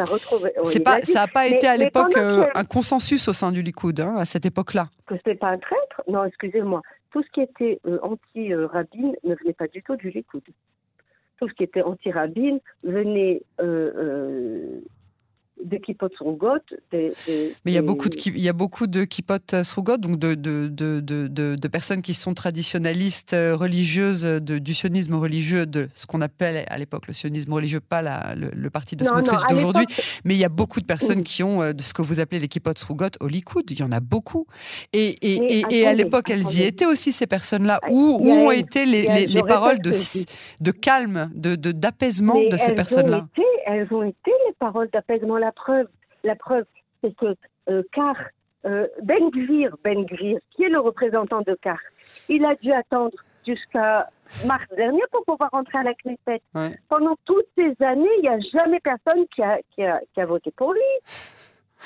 c'est 0.65 0.81
pas, 0.81 1.01
ça 1.03 1.21
n'a 1.21 1.27
pas 1.27 1.47
été 1.47 1.67
à 1.67 1.77
l'époque 1.77 2.17
euh, 2.17 2.47
un 2.55 2.65
consensus 2.65 3.29
au 3.29 3.33
sein 3.33 3.53
du 3.53 3.63
Likoud, 3.63 4.01
hein, 4.01 4.15
à 4.17 4.25
cette 4.25 4.47
époque-là. 4.47 4.89
Que 5.07 5.15
ce 5.15 5.21
n'était 5.27 5.35
pas 5.35 5.49
un 5.49 5.59
traître 5.59 6.03
Non, 6.09 6.25
excusez-moi. 6.25 6.83
Tout 7.13 7.23
ce 7.23 7.31
qui 7.31 7.41
était 7.41 7.81
euh, 7.87 7.99
anti-Rabin 8.03 9.13
ne 9.25 9.35
venait 9.35 9.53
pas 9.53 9.69
du 9.69 9.83
tout 9.83 9.97
du 9.97 10.11
Likoud. 10.11 10.43
Tout 11.39 11.49
ce 11.49 11.55
qui 11.55 11.65
était 11.65 11.83
anti-Rabin 11.83 12.59
venait 12.83 13.43
euh, 13.61 14.81
de 15.65 15.77
Kipot 15.79 16.09
mais 16.93 17.13
il 17.65 17.73
y 17.73 17.79
a 17.79 17.83
beaucoup 17.83 18.09
de, 18.09 18.17
il 18.27 18.41
y 18.41 18.49
a 18.49 18.53
beaucoup 18.53 18.87
de 18.87 19.05
Kipot 19.05 19.35
donc 19.99 20.19
de, 20.19 20.35
de, 20.35 20.69
de, 20.69 21.01
de, 21.57 21.69
personnes 21.69 22.03
qui 22.03 22.15
sont 22.15 22.35
traditionnalistes 22.35 23.33
euh, 23.33 23.57
religieuses 23.57 24.25
du 24.25 24.75
sionisme 24.75 25.15
religieux, 25.15 25.67
de 25.67 25.89
ce 25.95 26.07
qu'on 26.07 26.21
appelle 26.21 26.65
à 26.69 26.79
l'époque 26.79 27.07
le 27.09 27.15
sionisme 27.15 27.53
religieux, 27.53 27.81
pas 27.81 28.03
la, 28.03 28.35
le, 28.35 28.71
parti 28.71 28.97
de 28.97 29.05
Smotrich 29.05 29.49
d'aujourd'hui. 29.49 29.87
Mais 30.25 30.35
il 30.35 30.39
y 30.39 30.45
a 30.45 30.49
beaucoup 30.49 30.81
de 30.81 30.87
personnes 30.87 31.23
qui 31.23 31.43
ont 31.43 31.63
euh, 31.63 31.73
de 31.73 31.83
ce 31.83 31.95
que 31.95 32.03
vous 32.03 32.21
appelez 32.21 32.41
les 32.41 32.49
Kipot 32.49 32.73
Srugot 32.77 33.07
au 33.21 33.27
Likoud. 33.27 33.71
Il 33.71 33.79
y 33.79 33.83
en 33.83 33.93
a 33.93 34.01
beaucoup. 34.01 34.47
Et, 34.93 35.09
et, 35.23 35.65
et, 35.71 35.87
à 35.87 35.95
l'époque, 35.95 36.31
elles 36.31 36.47
y 36.55 36.63
étaient 36.63 36.87
aussi, 36.87 37.13
ces 37.13 37.27
personnes-là. 37.27 37.81
Où, 37.91 38.19
où 38.21 38.31
ont 38.31 38.51
été 38.51 38.85
les, 38.85 39.27
les, 39.27 39.43
paroles 39.43 39.81
de, 39.81 39.93
de 40.61 40.71
calme, 40.71 41.31
d'apaisement 41.35 42.41
de, 42.41 42.51
de, 42.51 42.57
ces 42.57 42.73
personnes-là? 42.73 43.27
Elles 43.67 43.93
ont 43.93 44.05
été 44.05 44.33
les 44.47 44.55
paroles 44.59 44.89
d'apaisement. 44.91 45.37
La 45.37 45.53
preuve, 45.53 45.89
la 46.25 46.37
preuve, 46.37 46.65
c'est 47.03 47.15
que 47.17 47.35
euh, 47.69 47.83
car 47.93 48.17
euh, 48.65 48.87
Ben 49.03 49.31
Gvir, 49.31 49.77
Ben 49.85 50.07
Gvir, 50.07 50.39
qui 50.51 50.65
est 50.65 50.69
le 50.69 50.79
représentant 50.81 51.43
de 51.43 51.57
Car, 51.61 51.79
il 52.29 52.45
a 52.45 52.55
dû 52.55 52.73
attendre 52.73 53.17
jusqu'à 53.47 54.09
mars 54.45 54.65
dernier 54.77 55.03
pour 55.11 55.25
pouvoir 55.25 55.51
rentrer 55.53 55.79
à 55.79 55.83
la 55.83 55.95
Knesset. 55.95 56.41
Pendant 56.89 57.17
toutes 57.25 57.47
ces 57.57 57.75
années, 57.85 58.09
il 58.19 58.23
n'y 58.23 58.29
a 58.29 58.39
jamais 58.53 58.81
personne 58.81 59.27
qui 59.35 59.43
a, 59.43 59.59
qui 59.75 59.85
a, 59.85 60.01
qui 60.13 60.21
a 60.21 60.27
voté 60.27 60.51
pour 60.53 60.73
lui. 60.73 60.81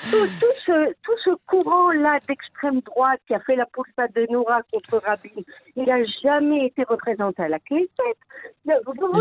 Tout, 0.09 0.27
ce, 0.65 0.93
tout 1.03 1.17
ce 1.23 1.31
courant-là 1.45 2.17
d'extrême 2.27 2.81
droite 2.81 3.21
qui 3.27 3.35
a 3.35 3.39
fait 3.39 3.55
la 3.55 3.67
poussa 3.67 4.07
de 4.15 4.25
Noura 4.31 4.61
contre 4.73 4.97
Rabin, 5.05 5.29
il 5.75 5.83
n'a 5.83 6.03
jamais 6.23 6.65
été 6.67 6.83
représenté 6.83 7.43
à 7.43 7.49
la 7.49 7.59
Knesset. 7.59 8.17
Ils 8.65 8.73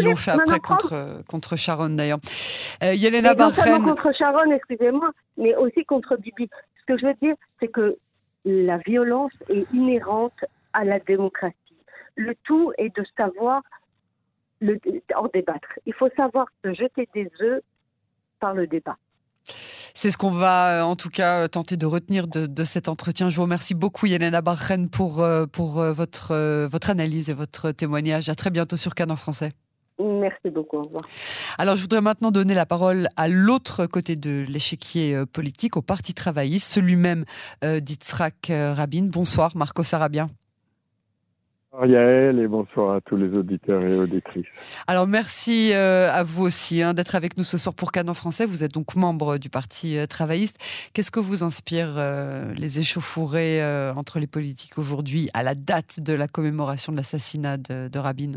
l'ont 0.04 0.16
fait 0.16 0.30
après 0.30 0.58
contre, 0.58 1.22
contre 1.28 1.56
Sharon 1.56 1.90
d'ailleurs. 1.90 2.20
Euh, 2.82 2.94
Yelena 2.94 3.34
Non 3.34 3.50
seulement 3.50 3.94
contre 3.94 4.12
Sharon, 4.16 4.50
excusez-moi, 4.52 5.10
mais 5.36 5.54
aussi 5.56 5.84
contre 5.84 6.16
Bibi. 6.16 6.48
Ce 6.80 6.84
que 6.86 6.98
je 6.98 7.06
veux 7.06 7.14
dire, 7.20 7.34
c'est 7.60 7.68
que 7.68 7.98
la 8.44 8.78
violence 8.78 9.34
est 9.50 9.66
inhérente 9.74 10.44
à 10.72 10.84
la 10.84 10.98
démocratie. 10.98 11.54
Le 12.16 12.34
tout 12.44 12.72
est 12.78 12.94
de 12.96 13.04
savoir 13.16 13.62
en 15.16 15.28
débattre. 15.32 15.68
Il 15.86 15.94
faut 15.94 16.08
savoir 16.16 16.46
se 16.64 16.72
jeter 16.74 17.08
des 17.14 17.30
œufs 17.40 17.62
par 18.40 18.54
le 18.54 18.66
débat. 18.66 18.96
C'est 20.02 20.10
ce 20.10 20.16
qu'on 20.16 20.30
va 20.30 20.86
en 20.86 20.96
tout 20.96 21.10
cas 21.10 21.46
tenter 21.48 21.76
de 21.76 21.84
retenir 21.84 22.26
de, 22.26 22.64
cet 22.64 22.88
entretien. 22.88 23.28
Je 23.28 23.36
vous 23.36 23.42
remercie 23.42 23.74
beaucoup 23.74 24.06
Yelena 24.06 24.40
Barren 24.40 24.88
pour, 24.88 25.22
pour 25.52 25.72
votre, 25.72 26.64
votre 26.64 26.88
analyse 26.88 27.28
et 27.28 27.34
votre 27.34 27.70
témoignage. 27.72 28.30
À 28.30 28.34
très 28.34 28.48
bientôt 28.48 28.78
sur 28.78 28.94
Canon 28.94 29.16
Français. 29.16 29.52
Merci 30.02 30.48
beaucoup. 30.48 30.78
Au 30.78 30.82
revoir. 30.84 31.04
Alors, 31.58 31.76
je 31.76 31.82
voudrais 31.82 32.00
maintenant 32.00 32.30
donner 32.30 32.54
la 32.54 32.64
parole 32.64 33.08
à 33.18 33.28
l'autre 33.28 33.84
côté 33.84 34.16
de 34.16 34.42
l'échiquier 34.48 35.22
politique, 35.34 35.76
au 35.76 35.82
Parti 35.82 36.14
travailliste, 36.14 36.72
celui 36.72 36.96
même 36.96 37.26
d'Itzrak 37.62 38.50
Rabin. 38.50 39.02
Bonsoir, 39.02 39.54
Marco 39.54 39.82
Sarabia. 39.82 40.28
Bonsoir 41.72 41.88
Yael 41.88 42.40
et 42.40 42.48
bonsoir 42.48 42.96
à 42.96 43.00
tous 43.00 43.16
les 43.16 43.36
auditeurs 43.36 43.80
et 43.82 43.94
auditrices. 43.94 44.46
Alors 44.88 45.06
merci 45.06 45.70
euh, 45.72 46.10
à 46.12 46.24
vous 46.24 46.42
aussi 46.42 46.82
hein, 46.82 46.94
d'être 46.94 47.14
avec 47.14 47.36
nous 47.36 47.44
ce 47.44 47.58
soir 47.58 47.76
pour 47.76 47.92
Canon 47.92 48.12
Français. 48.12 48.44
Vous 48.44 48.64
êtes 48.64 48.72
donc 48.72 48.96
membre 48.96 49.38
du 49.38 49.50
Parti 49.50 49.96
euh, 49.96 50.06
travailliste. 50.06 50.58
Qu'est-ce 50.94 51.12
que 51.12 51.20
vous 51.20 51.44
inspire 51.44 51.94
euh, 51.96 52.52
les 52.54 52.80
échauffourées 52.80 53.62
entre 53.94 54.18
les 54.18 54.26
politiques 54.26 54.78
aujourd'hui 54.78 55.30
à 55.32 55.44
la 55.44 55.54
date 55.54 56.00
de 56.00 56.12
la 56.12 56.26
commémoration 56.26 56.90
de 56.90 56.96
l'assassinat 56.96 57.56
de, 57.56 57.86
de 57.86 57.98
Rabin? 58.00 58.32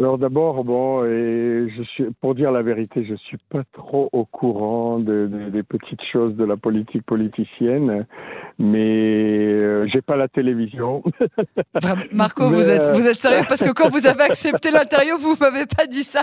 Alors 0.00 0.16
d'abord, 0.16 0.64
bon, 0.64 1.04
et 1.04 1.68
je 1.76 1.82
suis, 1.82 2.04
pour 2.22 2.34
dire 2.34 2.50
la 2.52 2.62
vérité, 2.62 3.04
je 3.04 3.14
suis 3.16 3.36
pas 3.50 3.64
trop 3.74 4.08
au 4.12 4.24
courant 4.24 4.98
des 4.98 5.62
petites 5.62 6.00
choses 6.10 6.34
de 6.36 6.44
la 6.44 6.56
politique 6.56 7.04
politicienne, 7.04 8.06
mais 8.58 9.58
euh, 9.60 9.86
j'ai 9.92 10.00
pas 10.00 10.16
la 10.16 10.28
télévision. 10.28 11.02
Marco, 12.12 12.48
vous 12.48 12.66
êtes, 12.66 12.96
vous 12.96 13.06
êtes 13.06 13.20
sérieux? 13.20 13.44
Parce 13.46 13.62
que 13.62 13.72
quand 13.72 13.90
vous 13.90 14.06
avez 14.06 14.22
accepté 14.22 14.70
l'interview, 14.72 15.18
vous 15.18 15.36
m'avez 15.38 15.66
pas 15.66 15.86
dit 15.86 16.04
ça. 16.04 16.22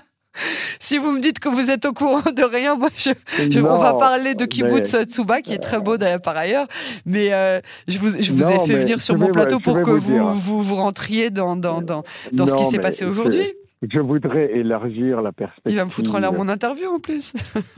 Si 0.80 0.98
vous 0.98 1.12
me 1.12 1.20
dites 1.20 1.38
que 1.38 1.50
vous 1.50 1.70
êtes 1.70 1.86
au 1.86 1.94
courant 1.94 2.32
de 2.32 2.44
rien, 2.44 2.76
moi, 2.76 2.90
je, 2.96 3.12
on 3.60 3.78
va 3.78 3.94
parler 3.94 4.34
de 4.34 4.46
Kibbutz 4.46 5.04
Tsuba, 5.06 5.42
qui 5.42 5.54
est 5.54 5.60
très 5.60 5.80
beau 5.80 5.98
d'ailleurs 5.98 6.22
par 6.22 6.36
ailleurs. 6.36 6.68
Mais 7.06 7.32
euh, 7.32 7.60
je 7.88 8.00
vous, 8.00 8.10
je 8.20 8.32
vous 8.32 8.44
ai 8.44 8.60
fait 8.66 8.80
venir 8.80 9.02
sur 9.02 9.18
mon 9.18 9.28
plateau 9.28 9.60
pour 9.60 9.82
que 9.84 9.92
vous, 9.92 10.34
vous, 10.34 10.64
vous, 10.64 10.76
rentriez 10.76 11.30
dans, 11.30 11.56
dans, 11.56 11.82
dans, 11.84 12.04
dans 12.32 12.48
ce 12.48 12.56
qui 12.56 12.66
s'est 12.66 12.80
passé 12.80 13.06
aujourd'hui. 13.06 13.44
Je 13.84 14.00
voudrais 14.00 14.52
élargir 14.58 15.22
la 15.22 15.32
perspective. 15.32 15.72
Il 15.72 15.76
va 15.76 15.86
me 15.86 15.90
foutre 15.90 16.16
en 16.16 16.20
l'air 16.20 16.34
mon 16.34 16.50
interview 16.50 16.88
en 16.88 17.00
plus. 17.00 17.34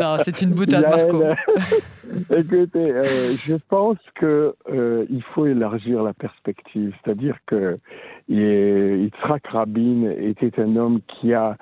non, 0.00 0.16
c'est 0.22 0.40
une 0.42 0.52
boutade, 0.52 0.82
Marco. 0.82 1.24
Écoutez, 2.36 2.92
euh, 2.92 3.32
je 3.44 3.56
pense 3.68 3.98
que 4.14 4.54
euh, 4.70 5.04
il 5.10 5.22
faut 5.34 5.46
élargir 5.46 6.04
la 6.04 6.12
perspective. 6.14 6.94
C'est-à-dire 7.02 7.38
que 7.46 7.78
Yitzhak 8.28 9.48
Rabin 9.48 10.12
était 10.16 10.60
un 10.60 10.76
homme 10.76 11.00
qui 11.08 11.34
a 11.34 11.56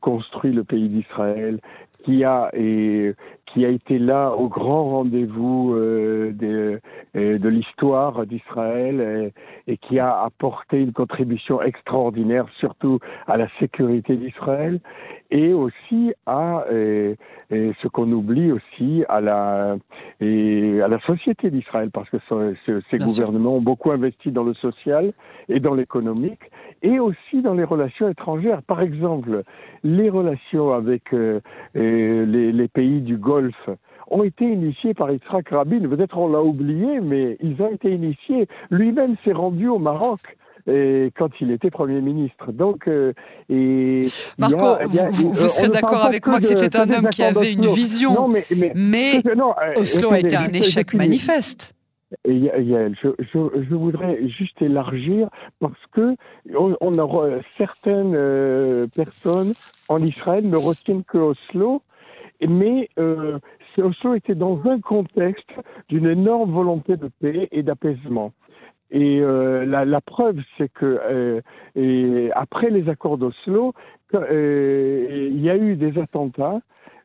construit 0.00 0.52
le 0.52 0.64
pays 0.64 0.88
d'Israël, 0.88 1.60
qui 2.06 2.22
a 2.24 2.50
et 2.54 3.14
qui 3.46 3.64
a 3.64 3.68
été 3.68 3.98
là 3.98 4.32
au 4.32 4.48
grand 4.48 4.84
rendez-vous 4.84 5.74
euh, 5.74 6.32
de, 6.32 6.80
euh, 7.16 7.38
de 7.38 7.48
l'histoire 7.48 8.26
d'Israël 8.26 9.32
et, 9.66 9.72
et, 9.72 9.76
qui 9.76 9.98
a 9.98 10.22
apporté 10.22 10.80
une 10.80 10.92
contribution 10.92 11.62
extraordinaire, 11.62 12.46
surtout 12.58 12.98
à 13.26 13.36
la 13.36 13.48
sécurité 13.58 14.16
d'Israël 14.16 14.80
et 15.30 15.52
aussi 15.52 16.12
à 16.26 16.64
et, 16.72 17.16
et 17.50 17.72
ce 17.82 17.88
qu'on 17.88 18.10
oublie 18.12 18.52
aussi 18.52 19.04
à 19.08 19.20
la 19.20 19.76
et 20.20 20.80
à 20.80 20.88
la 20.88 21.00
société 21.00 21.50
d'Israël 21.50 21.90
parce 21.90 22.08
que 22.10 22.18
ces 22.90 22.98
gouvernements 22.98 23.56
ont 23.56 23.60
beaucoup 23.60 23.90
investi 23.90 24.30
dans 24.30 24.44
le 24.44 24.54
social 24.54 25.12
et 25.48 25.58
dans 25.58 25.74
l'économique 25.74 26.50
et 26.82 26.98
aussi 26.98 27.42
dans 27.42 27.54
les 27.54 27.64
relations 27.64 28.08
étrangères. 28.08 28.62
Par 28.62 28.82
exemple, 28.82 29.42
les 29.82 30.10
relations 30.10 30.72
avec 30.72 31.12
euh, 31.12 31.40
les, 31.74 32.52
les, 32.52 32.68
pays 32.68 33.00
du 33.00 33.16
Golfe 33.16 33.70
ont 34.08 34.22
été 34.22 34.44
initiées 34.44 34.94
par 34.94 35.10
Yitzhak 35.10 35.48
Rabin. 35.50 35.88
Peut-être 35.88 36.18
on 36.18 36.28
l'a 36.28 36.42
oublié, 36.42 37.00
mais 37.00 37.36
ils 37.40 37.60
ont 37.60 37.70
été 37.70 37.92
initiés. 37.92 38.48
Lui-même 38.70 39.16
s'est 39.24 39.32
rendu 39.32 39.68
au 39.68 39.78
Maroc 39.78 40.20
et 40.68 41.12
quand 41.16 41.28
il 41.40 41.50
était 41.50 41.70
Premier 41.70 42.00
ministre. 42.00 42.52
Donc, 42.52 42.88
euh, 42.88 43.12
et 43.48 44.08
Marco, 44.38 44.78
vous, 44.86 45.32
vous, 45.32 45.46
serez 45.46 45.68
d'accord 45.68 46.04
avec 46.04 46.26
moi 46.26 46.40
que 46.40 46.46
c'était 46.46 46.76
un 46.76 46.90
homme 46.90 47.08
qui 47.10 47.22
avait 47.22 47.52
une 47.52 47.66
vision, 47.66 48.14
non, 48.14 48.28
mais, 48.28 48.44
mais, 48.56 48.72
mais 48.74 49.22
non, 49.36 49.54
euh, 49.62 49.80
Oslo 49.80 50.12
a 50.12 50.18
été 50.18 50.36
un 50.36 50.48
échec 50.48 50.92
manifeste. 50.94 51.75
Et 52.24 52.34
Yael, 52.34 52.94
je, 53.02 53.08
je, 53.18 53.62
je, 53.68 53.74
voudrais 53.74 54.28
juste 54.28 54.62
élargir 54.62 55.28
parce 55.58 55.86
que 55.90 56.14
on, 56.54 56.98
a 56.98 57.40
certaines 57.56 58.14
euh, 58.14 58.86
personnes 58.94 59.54
en 59.88 60.00
Israël 60.00 60.48
ne 60.48 60.56
retiennent 60.56 61.02
que 61.02 61.18
Oslo, 61.18 61.82
mais 62.46 62.88
euh, 63.00 63.38
Oslo 63.76 64.14
était 64.14 64.36
dans 64.36 64.60
un 64.66 64.80
contexte 64.80 65.50
d'une 65.88 66.06
énorme 66.06 66.52
volonté 66.52 66.96
de 66.96 67.10
paix 67.20 67.48
et 67.50 67.64
d'apaisement. 67.64 68.32
Et 68.92 69.18
euh, 69.20 69.66
la, 69.66 69.84
la, 69.84 70.00
preuve, 70.00 70.38
c'est 70.56 70.72
que 70.72 71.42
après 72.36 72.70
les 72.70 72.88
accords 72.88 73.18
d'Oslo, 73.18 73.74
il 74.12 75.40
y 75.40 75.50
a 75.50 75.56
eu 75.56 75.74
des 75.74 75.98
attentats, 75.98 76.60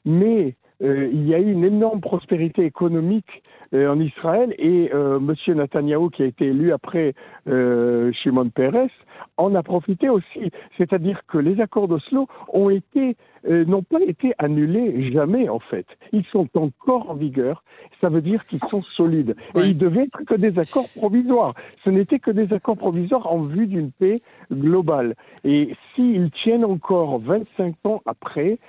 mais 0.05 0.55
euh, 0.81 1.09
il 1.11 1.27
y 1.27 1.35
a 1.35 1.39
eu 1.39 1.51
une 1.51 1.63
énorme 1.63 2.01
prospérité 2.01 2.65
économique 2.65 3.43
euh, 3.73 3.89
en 3.89 3.99
Israël 3.99 4.55
et 4.57 4.89
euh, 4.93 5.19
Monsieur 5.19 5.53
Netanyahou, 5.53 6.09
qui 6.09 6.23
a 6.23 6.25
été 6.25 6.45
élu 6.47 6.71
après 6.73 7.13
Shimon 7.45 8.49
Peres, 8.49 8.89
en 9.37 9.55
a 9.55 9.63
profité 9.63 10.09
aussi. 10.09 10.51
C'est-à-dire 10.77 11.21
que 11.27 11.37
les 11.37 11.59
accords 11.61 11.87
d'Oslo 11.87 12.27
ont 12.53 12.69
été 12.69 13.15
n'ont 13.47 13.81
pas 13.81 13.99
été 14.01 14.33
annulés 14.37 15.11
jamais 15.11 15.49
en 15.49 15.57
fait. 15.57 15.87
Ils 16.11 16.25
sont 16.25 16.47
encore 16.55 17.09
en 17.09 17.15
vigueur. 17.15 17.63
Ça 17.99 18.09
veut 18.09 18.21
dire 18.21 18.45
qu'ils 18.45 18.63
sont 18.69 18.83
solides. 18.83 19.35
Et 19.55 19.61
ils 19.61 19.77
devaient 19.77 20.03
être 20.03 20.23
que 20.25 20.35
des 20.35 20.59
accords 20.59 20.89
provisoires. 20.89 21.55
Ce 21.83 21.89
n'était 21.89 22.19
que 22.19 22.29
des 22.29 22.53
accords 22.53 22.77
provisoires 22.77 23.31
en 23.31 23.39
vue 23.39 23.65
d'une 23.65 23.91
paix 23.91 24.19
globale. 24.51 25.15
Et 25.43 25.75
s'ils 25.95 26.29
tiennent 26.29 26.65
encore 26.65 27.17
25 27.17 27.73
ans 27.85 28.01
après, 28.05 28.59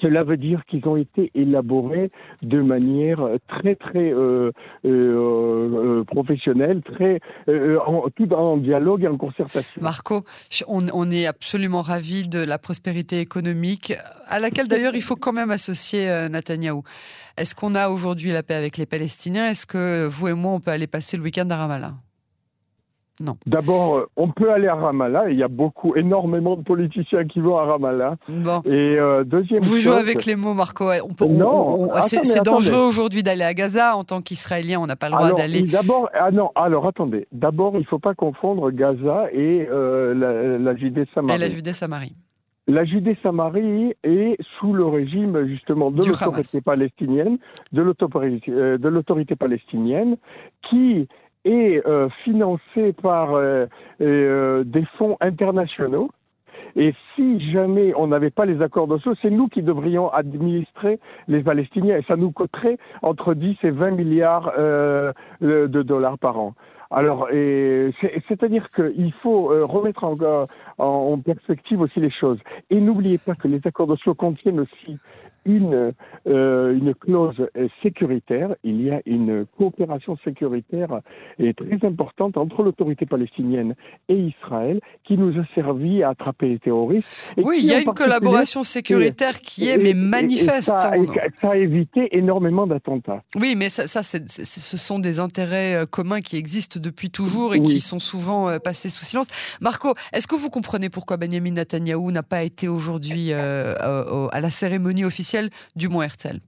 cela 0.00 0.24
veut 0.24 0.36
dire 0.36 0.62
qu'ils 0.66 0.86
ont 0.88 0.96
été 0.96 1.30
élaborés 1.34 2.10
de 2.42 2.60
manière 2.60 3.20
très 3.48 3.74
très 3.76 4.12
euh, 4.12 4.50
euh, 4.84 6.00
euh 6.00 6.04
professionnelle, 6.04 6.82
très 6.82 7.20
euh, 7.48 7.78
en, 7.86 8.08
tout 8.10 8.32
en 8.32 8.56
dialogue 8.56 9.04
et 9.04 9.08
en 9.08 9.16
concertation. 9.16 9.80
Marco, 9.80 10.24
on, 10.66 11.10
est 11.10 11.26
absolument 11.26 11.82
ravis 11.82 12.26
de 12.26 12.38
la 12.38 12.58
prospérité 12.58 13.20
économique, 13.20 13.94
à 14.26 14.40
laquelle 14.40 14.68
d'ailleurs 14.68 14.94
il 14.94 15.02
faut 15.02 15.16
quand 15.16 15.32
même 15.32 15.50
associer 15.50 16.06
Netanyahou. 16.30 16.82
Est-ce 17.36 17.54
qu'on 17.54 17.74
a 17.74 17.88
aujourd'hui 17.88 18.30
la 18.32 18.42
paix 18.42 18.54
avec 18.54 18.76
les 18.76 18.86
Palestiniens? 18.86 19.48
Est-ce 19.48 19.66
que 19.66 20.06
vous 20.06 20.28
et 20.28 20.34
moi 20.34 20.52
on 20.52 20.60
peut 20.60 20.70
aller 20.70 20.86
passer 20.86 21.16
le 21.16 21.22
week-end 21.22 21.48
à 21.50 21.56
Ramallah? 21.56 21.94
Non. 23.20 23.36
D'abord, 23.46 23.96
euh, 23.96 24.08
on 24.16 24.28
peut 24.28 24.50
aller 24.52 24.68
à 24.68 24.74
Ramallah. 24.74 25.30
Il 25.30 25.36
y 25.38 25.42
a 25.42 25.48
beaucoup, 25.48 25.96
énormément 25.96 26.56
de 26.56 26.62
politiciens 26.62 27.24
qui 27.26 27.40
vont 27.40 27.58
à 27.58 27.64
Ramallah. 27.64 28.16
Bon. 28.28 28.60
Et 28.64 28.98
euh, 28.98 29.24
deuxième. 29.24 29.62
Vous 29.62 29.78
jouez 29.78 29.96
avec 29.96 30.24
les 30.24 30.36
mots, 30.36 30.54
Marco. 30.54 30.90
non. 31.28 31.90
C'est 32.02 32.44
dangereux 32.44 32.86
aujourd'hui 32.88 33.22
d'aller 33.22 33.44
à 33.44 33.54
Gaza 33.54 33.96
en 33.96 34.04
tant 34.04 34.20
qu'Israélien. 34.20 34.80
On 34.80 34.86
n'a 34.86 34.96
pas 34.96 35.08
le 35.08 35.16
droit 35.16 35.32
d'aller. 35.32 35.62
D'abord, 35.62 36.08
ah 36.14 36.30
non. 36.30 36.50
Alors 36.54 36.86
attendez. 36.86 37.26
D'abord, 37.32 37.72
il 37.74 37.80
ne 37.80 37.84
faut 37.84 37.98
pas 37.98 38.14
confondre 38.14 38.70
Gaza 38.70 39.26
et 39.32 39.66
euh, 39.70 40.14
la, 40.14 40.58
la 40.58 40.76
Judée-Samarie. 40.76 41.36
Et 41.36 41.38
la 41.38 41.50
Judée-Samarie. 41.50 42.14
La 42.68 42.84
Judée-Samarie 42.84 43.94
est 44.04 44.36
sous 44.58 44.74
le 44.74 44.84
régime 44.84 45.46
justement 45.46 45.90
de 45.90 46.04
l'autorité 46.04 46.60
palestinienne, 46.60 47.38
de 47.72 47.80
l'autorité 47.80 49.36
palestinienne, 49.36 50.16
qui 50.68 51.08
est 51.44 51.86
euh, 51.86 52.08
financé 52.24 52.92
par 53.02 53.34
euh, 53.34 53.66
euh, 54.00 54.64
des 54.64 54.84
fonds 54.96 55.16
internationaux. 55.20 56.10
Et 56.76 56.94
si 57.14 57.50
jamais 57.50 57.92
on 57.96 58.08
n'avait 58.08 58.30
pas 58.30 58.44
les 58.44 58.62
accords 58.62 58.86
d'Oslo, 58.86 59.14
c'est 59.22 59.30
nous 59.30 59.48
qui 59.48 59.62
devrions 59.62 60.12
administrer 60.12 61.00
les 61.26 61.42
Palestiniens. 61.42 61.96
Et 61.96 62.02
ça 62.02 62.16
nous 62.16 62.30
coûterait 62.30 62.78
entre 63.02 63.34
10 63.34 63.56
et 63.62 63.70
20 63.70 63.92
milliards 63.92 64.52
de 65.40 65.82
dollars 65.82 66.18
par 66.18 66.38
an. 66.38 66.54
Alors, 66.90 67.28
c'est-à-dire 67.30 68.70
qu'il 68.70 69.12
faut 69.22 69.48
remettre 69.66 70.04
en, 70.78 71.18
perspective 71.18 71.80
aussi 71.80 72.00
les 72.00 72.10
choses. 72.10 72.38
Et 72.70 72.80
n'oubliez 72.80 73.18
pas 73.18 73.34
que 73.34 73.48
les 73.48 73.60
accords 73.66 73.86
d'Oslo 73.86 74.14
contiennent 74.14 74.60
aussi 74.60 74.98
une, 75.48 75.94
euh, 76.26 76.74
une 76.74 76.94
clause 76.94 77.48
sécuritaire, 77.82 78.54
il 78.62 78.82
y 78.82 78.90
a 78.90 79.00
une 79.06 79.46
coopération 79.56 80.16
sécuritaire 80.22 81.00
et 81.38 81.54
très 81.54 81.84
importante 81.86 82.36
entre 82.36 82.62
l'autorité 82.62 83.06
palestinienne 83.06 83.74
et 84.08 84.14
Israël 84.16 84.80
qui 85.04 85.16
nous 85.16 85.38
a 85.40 85.44
servi 85.54 86.02
à 86.02 86.10
attraper 86.10 86.48
les 86.48 86.58
terroristes. 86.58 87.08
oui, 87.38 87.58
il 87.60 87.66
y 87.66 87.74
a 87.74 87.80
une 87.80 87.94
collaboration 87.94 88.62
sécuritaire 88.62 89.40
qui 89.40 89.68
est 89.68 89.78
mais 89.78 89.94
manifeste. 89.94 90.66
ça, 90.66 90.92
a, 91.42 91.56
évité 91.56 92.16
énormément 92.16 92.66
d'attentats. 92.66 93.22
Oui, 93.36 93.54
mais 93.56 93.70
ça, 93.70 93.86
ça 93.88 94.02
ce 94.02 94.76
sont 94.76 94.98
des 94.98 95.18
intérêts 95.18 95.74
euh, 95.74 95.86
communs 95.86 96.20
qui 96.20 96.36
existent 96.36 96.78
depuis 96.80 97.10
toujours 97.10 97.54
et 97.54 97.62
qui 97.62 97.80
sont 97.80 97.98
souvent 97.98 98.48
euh, 98.48 98.58
passés 98.58 98.90
sous 98.90 99.04
silence. 99.04 99.28
Marco, 99.60 99.94
est-ce 100.12 100.26
que 100.26 100.36
vous 100.36 100.50
comprenez 100.50 100.90
pourquoi 100.90 101.16
Benjamin 101.16 101.52
Netanyahou 101.52 102.10
n'a 102.12 102.22
pas 102.22 102.42
été 102.42 102.68
aujourd'hui 102.68 103.32
à 103.32 104.40
la 104.40 104.50
cérémonie 104.50 105.04
officielle 105.04 105.37
du 105.76 105.88
Mont 105.88 106.02
Herzl 106.02 106.40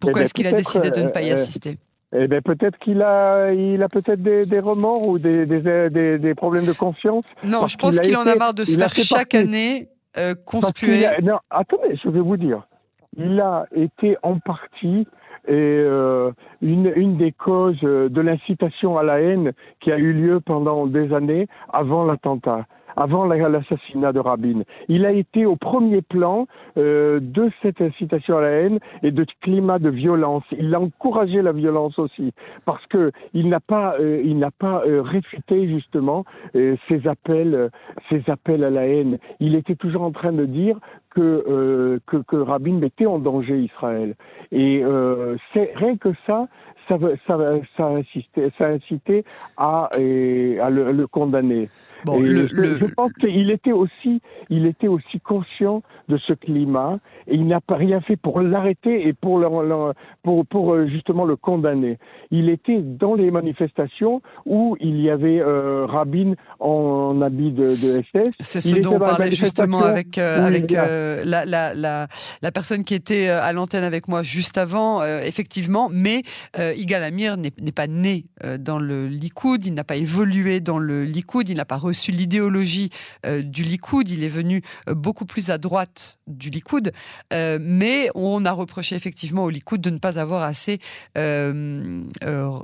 Pourquoi 0.00 0.20
eh 0.20 0.22
ben, 0.22 0.24
est-ce 0.24 0.34
qu'il 0.34 0.46
a 0.46 0.52
décidé 0.52 0.90
de 0.90 1.00
ne 1.00 1.08
pas 1.08 1.22
y 1.22 1.30
assister? 1.30 1.78
eh 2.16 2.28
ben, 2.28 2.40
peut-être 2.42 2.78
qu'il 2.78 3.02
a, 3.02 3.52
il 3.52 3.82
a 3.82 3.88
peut-être 3.88 4.22
des, 4.22 4.60
remords 4.60 5.06
ou 5.06 5.18
des, 5.18 5.46
des, 5.46 6.18
des, 6.18 6.34
problèmes 6.34 6.64
de 6.64 6.72
conscience. 6.72 7.24
Non, 7.42 7.66
je 7.66 7.76
pense 7.76 7.98
qu'il 7.98 8.16
en 8.16 8.26
a 8.26 8.36
marre 8.36 8.54
de 8.54 8.64
se 8.64 8.78
faire 8.78 8.94
chaque 8.94 9.34
année 9.34 9.88
euh, 10.16 10.34
conspuer. 10.46 11.06
non, 11.22 11.38
attendez, 11.50 11.98
je 12.02 12.08
vais 12.08 12.20
vous 12.20 12.36
dire. 12.36 12.66
Il 13.16 13.40
a 13.40 13.66
été 13.74 14.16
en 14.22 14.38
partie 14.38 15.06
et 15.46 15.52
euh, 15.52 16.30
une, 16.62 16.90
une 16.96 17.16
des 17.16 17.32
causes 17.32 17.80
de 17.80 18.20
l'incitation 18.20 18.96
à 18.96 19.02
la 19.02 19.20
haine 19.20 19.52
qui 19.80 19.92
a 19.92 19.98
eu 19.98 20.12
lieu 20.12 20.40
pendant 20.40 20.86
des 20.86 21.12
années 21.12 21.48
avant 21.72 22.04
l'attentat 22.04 22.66
avant 22.96 23.24
l'assassinat 23.24 24.12
de 24.12 24.20
Rabin. 24.20 24.62
Il 24.88 25.04
a 25.06 25.12
été 25.12 25.46
au 25.46 25.56
premier 25.56 26.02
plan 26.02 26.46
euh, 26.76 27.20
de 27.20 27.50
cette 27.62 27.80
incitation 27.80 28.38
à 28.38 28.42
la 28.42 28.50
haine 28.50 28.78
et 29.02 29.10
de 29.10 29.26
climat 29.42 29.78
de 29.78 29.90
violence. 29.90 30.44
Il 30.58 30.74
a 30.74 30.80
encouragé 30.80 31.42
la 31.42 31.52
violence 31.52 31.98
aussi 31.98 32.32
parce 32.64 32.84
que 32.86 33.12
il 33.32 33.48
n'a 33.48 33.60
pas, 33.60 33.96
euh, 34.00 34.22
il 34.24 34.38
n'a 34.38 34.50
pas 34.50 34.82
euh, 34.86 35.02
réfuté 35.02 35.68
justement 35.68 36.24
euh, 36.54 36.76
ces 36.88 37.06
appels, 37.06 37.70
ces 38.08 38.22
appels 38.28 38.64
à 38.64 38.70
la 38.70 38.86
haine. 38.86 39.18
Il 39.40 39.54
était 39.54 39.76
toujours 39.76 40.02
en 40.02 40.12
train 40.12 40.32
de 40.32 40.44
dire 40.44 40.78
que, 41.10 42.00
que, 42.06 42.16
que 42.16 42.36
Rabin 42.36 42.72
mettait 42.72 43.06
en 43.06 43.20
danger 43.20 43.56
Israël. 43.60 44.16
Et 44.50 44.82
c'est 45.52 45.70
rien 45.76 45.96
que 45.96 46.08
ça, 46.26 46.48
ça, 46.88 46.98
ça, 47.26 47.38
ça, 47.76 47.86
incité, 47.86 48.48
incité 48.58 49.24
à, 49.56 49.88
à 49.94 50.70
le 50.70 51.06
condamner 51.06 51.68
je, 52.06 52.84
pense 52.94 53.12
qu'il 53.14 53.50
était 53.50 53.72
aussi, 53.72 54.20
il 54.50 54.66
était 54.66 54.88
aussi 54.88 55.20
conscient 55.20 55.82
de 56.08 56.18
ce 56.18 56.32
climat 56.34 56.98
et 57.26 57.34
il 57.34 57.46
n'a 57.46 57.60
pas 57.60 57.76
rien 57.76 58.00
fait 58.00 58.16
pour 58.16 58.40
l'arrêter 58.40 59.08
et 59.08 59.12
pour, 59.12 59.42
pour, 60.22 60.46
pour, 60.46 60.74
euh, 60.74 60.86
justement 60.86 61.24
le 61.24 61.36
condamner. 61.36 61.98
Il 62.30 62.48
était 62.50 62.80
dans 62.82 63.14
les 63.14 63.30
manifestations 63.30 64.20
où 64.44 64.76
il 64.80 65.00
y 65.00 65.08
avait 65.08 65.40
euh, 65.40 65.86
Rabin 65.86 66.34
en, 66.60 67.20
habit 67.22 67.52
de, 67.52 67.74
SS. 67.74 68.32
C'est 68.40 68.60
ce 68.60 68.80
dont 68.80 68.96
on 68.96 68.98
parlait 68.98 69.30
justement 69.30 69.82
avec, 69.82 70.18
euh, 70.18 70.46
avec 70.46 70.70
la, 70.70 71.44
la, 71.44 71.74
la, 71.74 72.06
la, 72.42 72.52
personne 72.52 72.84
qui 72.84 72.94
était 72.94 73.28
à 73.28 73.52
l'antenne 73.52 73.84
avec 73.84 74.08
moi 74.08 74.22
juste 74.22 74.58
avant, 74.58 75.02
effectivement, 75.02 75.88
mais 75.90 76.22
Igal 76.76 77.02
Amir 77.02 77.36
n'est 77.36 77.50
pas 77.50 77.86
né 77.86 78.26
dans 78.58 78.78
le 78.78 79.06
Likoud, 79.06 79.64
il 79.64 79.74
n'a 79.74 79.84
pas 79.84 79.96
évolué 79.96 80.60
dans 80.60 80.78
le 80.78 81.04
Likoud, 81.04 81.48
il 81.48 81.56
n'a 81.56 81.64
pas 81.64 81.76
reçu 81.76 81.93
reçu 81.94 82.10
l'idéologie 82.10 82.90
euh, 83.24 83.42
du 83.42 83.62
Likoud, 83.62 84.10
il 84.10 84.24
est 84.24 84.28
venu 84.28 84.62
euh, 84.88 84.94
beaucoup 84.94 85.24
plus 85.24 85.48
à 85.48 85.58
droite 85.58 86.18
du 86.26 86.50
Likoud, 86.50 86.90
euh, 87.32 87.58
mais 87.60 88.08
on 88.16 88.44
a 88.44 88.50
reproché 88.50 88.96
effectivement 88.96 89.44
au 89.44 89.50
Likoud 89.50 89.80
de 89.80 89.90
ne 89.90 89.98
pas 89.98 90.18
avoir 90.18 90.42
assez 90.42 90.80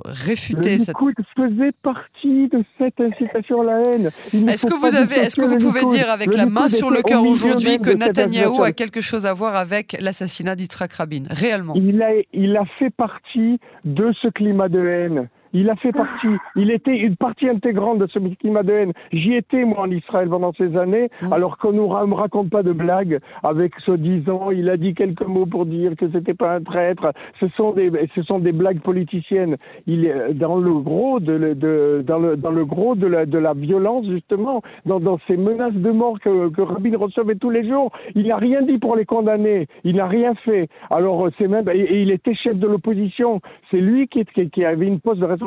réfuté 0.05 0.77
le 0.77 0.85
Likoud 0.85 1.15
faisait 1.35 1.71
partie 1.81 2.49
de 2.49 2.63
cette 2.77 2.99
incitation 2.99 3.61
à 3.61 3.65
la 3.65 3.81
haine. 3.83 4.11
Est-ce 4.49 4.67
que 4.67 4.73
vous 4.73 4.95
avez, 4.95 5.15
est-ce 5.15 5.37
que 5.37 5.45
vous 5.45 5.57
pouvez 5.57 5.85
dire 5.85 6.09
avec 6.09 6.33
la 6.35 6.45
main 6.45 6.67
sur 6.67 6.91
le 6.91 7.01
cœur 7.01 7.23
aujourd'hui 7.23 7.79
que 7.79 7.91
Netanyahou 7.91 8.63
a 8.63 8.73
quelque 8.73 9.01
chose 9.01 9.25
à 9.25 9.33
voir 9.33 9.55
avec 9.55 9.95
l'assassinat 10.01 10.55
d'Itrak 10.55 10.93
Rabin, 10.93 11.23
réellement? 11.29 11.73
Il 11.75 12.01
a, 12.01 12.09
il 12.33 12.57
a 12.57 12.65
fait 12.77 12.89
partie 12.89 13.59
de 13.85 14.11
ce 14.21 14.27
climat 14.27 14.67
de 14.67 14.85
haine. 14.85 15.29
Il 15.53 15.69
a 15.69 15.75
fait 15.75 15.91
partie, 15.91 16.27
il 16.55 16.71
était 16.71 16.97
une 16.97 17.15
partie 17.15 17.49
intégrante 17.49 17.99
de 17.99 18.07
ce 18.07 18.19
climat 18.19 18.63
de 18.63 18.71
haine. 18.71 18.93
J'y 19.11 19.35
étais, 19.35 19.65
moi, 19.65 19.81
en 19.81 19.91
Israël 19.91 20.29
pendant 20.29 20.53
ces 20.53 20.77
années, 20.77 21.09
mm. 21.21 21.33
alors 21.33 21.57
qu'on 21.57 21.73
ne 21.73 21.81
me 21.81 22.13
raconte 22.13 22.49
pas 22.49 22.63
de 22.63 22.71
blagues 22.71 23.19
avec 23.43 23.73
ce 23.85 23.91
disant, 23.91 24.51
il 24.51 24.69
a 24.69 24.77
dit 24.77 24.93
quelques 24.93 25.25
mots 25.25 25.45
pour 25.45 25.65
dire 25.65 25.95
que 25.97 26.09
c'était 26.09 26.33
pas 26.33 26.55
un 26.55 26.61
traître. 26.61 27.11
Ce 27.39 27.47
sont 27.49 27.73
des, 27.73 27.91
ce 28.15 28.23
sont 28.23 28.39
des 28.39 28.53
blagues 28.53 28.79
politiciennes. 28.79 29.57
Il 29.87 30.05
est 30.05 30.33
dans 30.33 30.57
le 30.57 30.73
gros 30.73 31.19
de, 31.19 31.53
de 31.53 32.03
dans 32.07 32.19
le, 32.19 32.37
dans 32.37 32.51
le 32.51 32.65
gros 32.65 32.95
de 32.95 33.07
la, 33.07 33.25
de 33.25 33.37
la 33.37 33.53
violence, 33.53 34.05
justement, 34.07 34.61
dans, 34.85 34.99
dans 34.99 35.19
ces 35.27 35.35
menaces 35.37 35.73
de 35.73 35.91
mort 35.91 36.19
que, 36.19 36.49
que 36.49 36.61
Rabin 36.61 36.97
recevait 36.97 37.35
tous 37.35 37.49
les 37.49 37.67
jours. 37.67 37.91
Il 38.15 38.27
n'a 38.27 38.37
rien 38.37 38.61
dit 38.61 38.77
pour 38.77 38.95
les 38.95 39.05
condamner. 39.05 39.67
Il 39.83 39.97
n'a 39.97 40.07
rien 40.07 40.33
fait. 40.45 40.69
Alors, 40.89 41.27
c'est 41.37 41.47
même, 41.47 41.67
et, 41.69 42.01
il 42.01 42.11
était 42.11 42.35
chef 42.35 42.55
de 42.57 42.67
l'opposition. 42.67 43.41
C'est 43.69 43.81
lui 43.81 44.07
qui, 44.07 44.23
qui, 44.25 44.49
qui 44.49 44.63
avait 44.63 44.87
une 44.87 45.01
poste 45.01 45.19
de 45.19 45.25
responsabilité. 45.25 45.40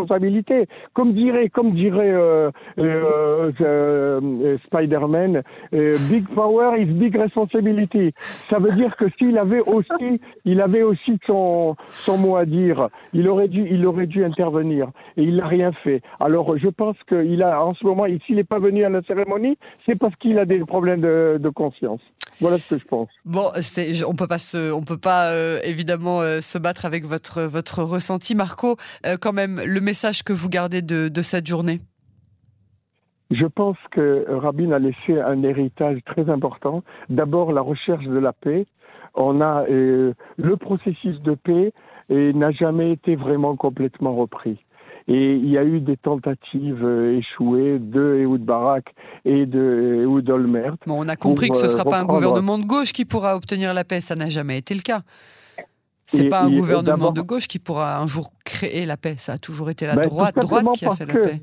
Comme 0.92 1.12
dirait, 1.12 1.48
comme 1.48 1.72
dirait 1.72 2.12
euh, 2.12 2.50
euh, 2.78 3.52
euh, 3.60 4.58
Spider-Man, 4.66 5.42
big 5.72 6.28
power 6.34 6.80
is 6.80 6.86
big 6.86 7.16
responsibility. 7.16 8.12
Ça 8.48 8.58
veut 8.58 8.72
dire 8.72 8.96
que 8.96 9.06
s'il 9.18 9.38
avait 9.38 9.60
aussi, 9.60 10.20
il 10.44 10.60
avait 10.60 10.82
aussi 10.82 11.18
son, 11.26 11.76
son 11.88 12.18
mot 12.18 12.36
à 12.36 12.44
dire, 12.44 12.88
il 13.12 13.28
aurait 13.28 13.48
dû, 13.48 13.66
il 13.70 13.86
aurait 13.86 14.06
dû 14.06 14.24
intervenir 14.24 14.90
et 15.16 15.22
il 15.22 15.36
n'a 15.36 15.46
rien 15.46 15.72
fait. 15.72 16.02
Alors 16.20 16.56
je 16.56 16.68
pense 16.68 16.96
qu'il 17.08 17.42
a, 17.42 17.64
en 17.64 17.74
ce 17.74 17.84
moment, 17.84 18.04
s'il 18.26 18.36
n'est 18.36 18.44
pas 18.44 18.58
venu 18.58 18.84
à 18.84 18.88
la 18.88 19.02
cérémonie, 19.02 19.56
c'est 19.86 19.98
parce 19.98 20.14
qu'il 20.16 20.38
a 20.38 20.44
des 20.44 20.60
problèmes 20.60 21.00
de, 21.00 21.38
de 21.40 21.48
conscience. 21.48 22.00
Voilà 22.40 22.58
ce 22.58 22.74
que 22.74 22.80
je 22.80 22.84
pense. 22.84 23.08
Bon, 23.24 23.50
on 24.06 24.14
peut 24.14 24.26
pas 24.26 24.38
se, 24.38 24.72
on 24.72 24.82
peut 24.82 24.98
pas 24.98 25.32
évidemment 25.64 26.20
se 26.40 26.58
battre 26.58 26.84
avec 26.84 27.04
votre 27.04 27.42
votre 27.42 27.82
ressenti, 27.82 28.34
Marco. 28.34 28.76
quand 29.20 29.32
même, 29.32 29.60
le 29.64 29.80
message 29.80 30.22
que 30.22 30.32
vous 30.32 30.48
gardez 30.48 30.82
de, 30.82 31.22
cette 31.22 31.46
journée? 31.46 31.80
Je 33.30 33.46
pense 33.46 33.78
que 33.90 34.26
Rabin 34.28 34.70
a 34.70 34.78
laissé 34.78 35.20
un 35.20 35.42
héritage 35.42 35.98
très 36.04 36.28
important. 36.30 36.82
D'abord, 37.08 37.52
la 37.52 37.62
recherche 37.62 38.04
de 38.04 38.18
la 38.18 38.32
paix. 38.32 38.66
On 39.14 39.40
a 39.40 39.64
euh, 39.68 40.12
le 40.36 40.56
processus 40.56 41.20
de 41.20 41.34
paix 41.34 41.72
et 42.08 42.32
n'a 42.32 42.50
jamais 42.50 42.92
été 42.92 43.16
vraiment 43.16 43.56
complètement 43.56 44.14
repris. 44.14 44.63
Et 45.06 45.34
il 45.34 45.50
y 45.50 45.58
a 45.58 45.64
eu 45.64 45.80
des 45.80 45.98
tentatives 45.98 46.82
euh, 46.82 47.18
échouées 47.18 47.78
de 47.78 48.20
Ehud 48.22 48.42
Barak 48.42 48.86
et 49.26 49.44
de 49.44 50.02
Ehud 50.02 50.30
Olmert. 50.30 50.76
Bon, 50.86 51.04
on 51.04 51.08
a 51.08 51.16
compris 51.16 51.50
que 51.50 51.56
ce 51.56 51.64
ne 51.64 51.68
sera 51.68 51.84
pas 51.84 52.00
un 52.00 52.06
gouvernement 52.06 52.58
de 52.58 52.64
gauche 52.64 52.92
qui 52.92 53.04
pourra 53.04 53.36
obtenir 53.36 53.74
la 53.74 53.84
paix. 53.84 54.00
Ça 54.00 54.16
n'a 54.16 54.30
jamais 54.30 54.58
été 54.58 54.74
le 54.74 54.80
cas. 54.80 55.02
C'est 56.06 56.28
pas 56.28 56.42
un 56.42 56.50
gouvernement 56.50 57.10
de 57.10 57.20
gauche 57.20 57.48
qui 57.48 57.58
pourra 57.58 57.98
un 57.98 58.06
jour 58.06 58.32
créer 58.44 58.86
la 58.86 58.96
paix. 58.96 59.16
Ça 59.18 59.34
a 59.34 59.38
toujours 59.38 59.70
été 59.70 59.86
la 59.86 59.96
ben, 59.96 60.06
droite, 60.06 60.36
droite 60.36 60.66
qui 60.74 60.86
a 60.86 60.94
fait 60.94 61.06
la 61.06 61.14
paix. 61.14 61.40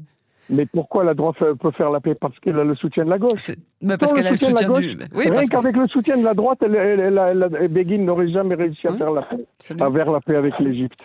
Mais 0.51 0.65
pourquoi 0.65 1.03
la 1.03 1.13
droite 1.13 1.37
peut 1.37 1.71
faire 1.71 1.89
la 1.89 1.99
paix? 2.01 2.13
Parce 2.13 2.37
qu'elle 2.39 2.59
a 2.59 2.63
le 2.63 2.75
soutien 2.75 3.05
de 3.05 3.09
la 3.09 3.17
gauche. 3.17 3.51
Mais 3.81 3.97
parce 3.97 4.13
qu'elle 4.13 4.27
a 4.27 4.31
le 4.31 4.37
soutien, 4.37 4.69
du. 4.69 4.97
Oui, 5.15 5.29
rien 5.29 5.45
qu'avec 5.49 5.75
le 5.75 5.87
soutien 5.87 6.17
de 6.17 6.23
la 6.23 6.33
droite, 6.33 6.59
elle, 6.61 7.69
Begin 7.69 7.99
n'aurait 7.99 8.29
jamais 8.29 8.55
réussi 8.55 8.87
à 8.87 8.91
faire 8.91 9.11
la 9.11 9.21
paix, 9.21 9.45
à 9.79 9.91
faire 9.91 10.11
la 10.11 10.19
paix 10.19 10.35
avec 10.35 10.53
l'Égypte. 10.59 10.99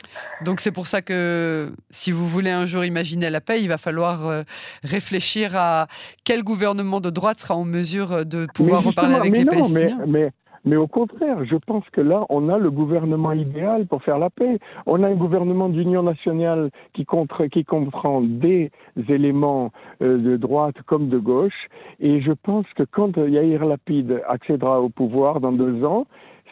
Donc 0.45 0.61
c'est 0.61 0.73
pour 0.73 0.87
ça 0.87 1.01
que 1.01 1.71
si 1.91 2.11
vous 2.11 2.27
voulez 2.27 2.51
un 2.51 2.67
jour 2.67 2.85
imaginer 2.85 3.31
la 3.31 3.41
paix, 3.41 3.63
il 3.63 3.69
va 3.69 3.79
falloir 3.79 4.27
euh, 4.27 4.43
réfléchir 4.83 5.53
à 5.55 5.87
quel 6.25 6.43
gouvernement 6.43 7.01
de 7.01 7.11
droite 7.11 7.39
sera 7.39 7.55
en 7.55 7.65
mesure 7.65 8.27
de 8.27 8.47
pouvoir 8.53 8.83
reparler 8.83 9.15
avec 9.15 9.37
les 9.37 9.45
Palestiniens. 9.45 9.99
mais 10.07 10.17
mais 10.17 10.31
au 10.75 10.89
contraire, 10.89 11.45
je 11.45 11.55
pense 11.55 11.89
que 11.91 12.01
là, 12.01 12.27
on 12.29 12.49
a 12.49 12.59
le 12.59 12.73
gouvernement 12.73 13.31
idéal 13.31 13.87
pour 13.87 14.03
faire 14.03 14.19
la 14.19 14.31
paix. 14.31 14.59
On 14.87 15.05
a 15.05 15.07
un 15.07 15.15
gouvernement 15.15 15.69
d'union 15.69 16.03
nationale 16.03 16.71
qui, 16.93 17.07
qui 17.53 17.65
comprend 17.65 18.21
des 18.21 18.73
éléments 19.09 19.71
euh, 20.03 20.19
de 20.19 20.37
droite 20.37 20.75
comme 20.87 21.09
de 21.09 21.19
gauche. 21.19 21.69
Et 22.01 22.21
je 22.21 22.33
pense 22.33 22.67
que 22.75 22.83
quand 22.83 23.17
Yair 23.17 23.65
Lapid 23.65 24.21
accédera 24.29 24.81
au 24.81 24.89
pouvoir 24.89 25.41
dans 25.41 25.53
deux 25.53 25.85
ans, 25.85 26.07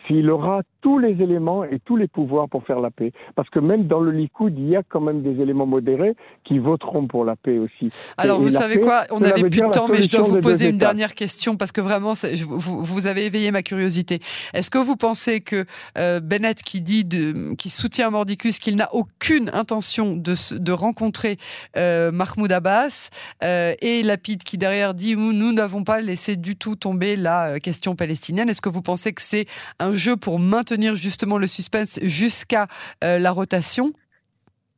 s'il 0.06 0.30
aura 0.30 0.62
tous 0.84 0.98
les 0.98 1.12
éléments 1.22 1.64
et 1.64 1.78
tous 1.82 1.96
les 1.96 2.08
pouvoirs 2.08 2.46
pour 2.46 2.62
faire 2.66 2.78
la 2.78 2.90
paix. 2.90 3.10
Parce 3.36 3.48
que 3.48 3.58
même 3.58 3.86
dans 3.86 4.00
le 4.00 4.10
Likoud, 4.10 4.52
il 4.58 4.68
y 4.68 4.76
a 4.76 4.82
quand 4.86 5.00
même 5.00 5.22
des 5.22 5.40
éléments 5.40 5.64
modérés 5.64 6.14
qui 6.44 6.58
voteront 6.58 7.06
pour 7.06 7.24
la 7.24 7.36
paix 7.36 7.56
aussi. 7.56 7.88
Alors, 8.18 8.38
vous 8.38 8.50
savez 8.50 8.78
quoi? 8.80 9.04
On 9.10 9.20
n'avait 9.20 9.48
plus 9.48 9.62
de 9.62 9.70
temps, 9.70 9.88
mais 9.88 10.02
je 10.02 10.10
dois 10.10 10.20
vous 10.20 10.42
poser 10.42 10.68
une 10.68 10.76
dernière 10.76 11.14
question 11.14 11.56
parce 11.56 11.72
que 11.72 11.80
vraiment, 11.80 12.12
vous, 12.46 12.82
vous, 12.82 13.06
avez 13.06 13.24
éveillé 13.24 13.50
ma 13.50 13.62
curiosité. 13.62 14.20
Est-ce 14.52 14.70
que 14.70 14.76
vous 14.76 14.96
pensez 14.96 15.40
que 15.40 15.64
euh, 15.96 16.20
Bennett, 16.20 16.62
qui 16.62 16.82
dit, 16.82 17.06
de, 17.06 17.54
qui 17.54 17.70
soutient 17.70 18.10
Mordicus, 18.10 18.58
qu'il 18.58 18.76
n'a 18.76 18.94
aucune 18.94 19.50
intention 19.54 20.14
de, 20.16 20.34
de 20.58 20.72
rencontrer 20.72 21.38
euh, 21.78 22.12
Mahmoud 22.12 22.52
Abbas, 22.52 23.08
euh, 23.42 23.72
et 23.80 24.02
Lapide 24.02 24.42
qui 24.42 24.58
derrière 24.58 24.92
dit 24.92 25.16
nous 25.16 25.52
n'avons 25.54 25.82
pas 25.82 26.02
laissé 26.02 26.36
du 26.36 26.56
tout 26.56 26.76
tomber 26.76 27.16
la 27.16 27.58
question 27.58 27.94
palestinienne, 27.94 28.50
est-ce 28.50 28.60
que 28.60 28.68
vous 28.68 28.82
pensez 28.82 29.14
que 29.14 29.22
c'est 29.22 29.46
un 29.78 29.94
jeu 29.94 30.16
pour 30.16 30.38
maintenir 30.38 30.73
justement 30.94 31.38
le 31.38 31.46
suspense 31.46 31.98
jusqu'à 32.02 32.66
la 33.02 33.30
rotation? 33.30 33.92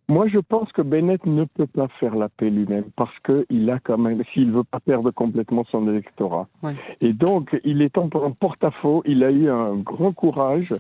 Moi, 0.09 0.29
je 0.29 0.39
pense 0.39 0.71
que 0.71 0.83
Bennett 0.83 1.27
ne 1.27 1.45
peut 1.45 1.67
pas 1.67 1.89
faire 1.99 2.15
la 2.15 2.29
paix 2.29 2.49
lui-même 2.49 2.85
parce 2.95 3.15
qu'il 3.25 3.69
a 3.71 3.81
quand 3.81 3.99
même, 3.99 4.23
s'il 4.33 4.53
veut 4.53 4.63
pas 4.63 4.79
perdre 4.79 5.11
complètement 5.11 5.65
son 5.71 5.89
électorat. 5.89 6.47
Et 7.01 7.13
donc, 7.13 7.59
il 7.65 7.83
est 7.83 7.99
en, 7.99 8.09
porte-à-faux. 8.09 9.03
Il 9.05 9.25
a 9.25 9.33
eu 9.33 9.51
un 9.51 9.75
grand 9.75 10.13
courage 10.13 10.73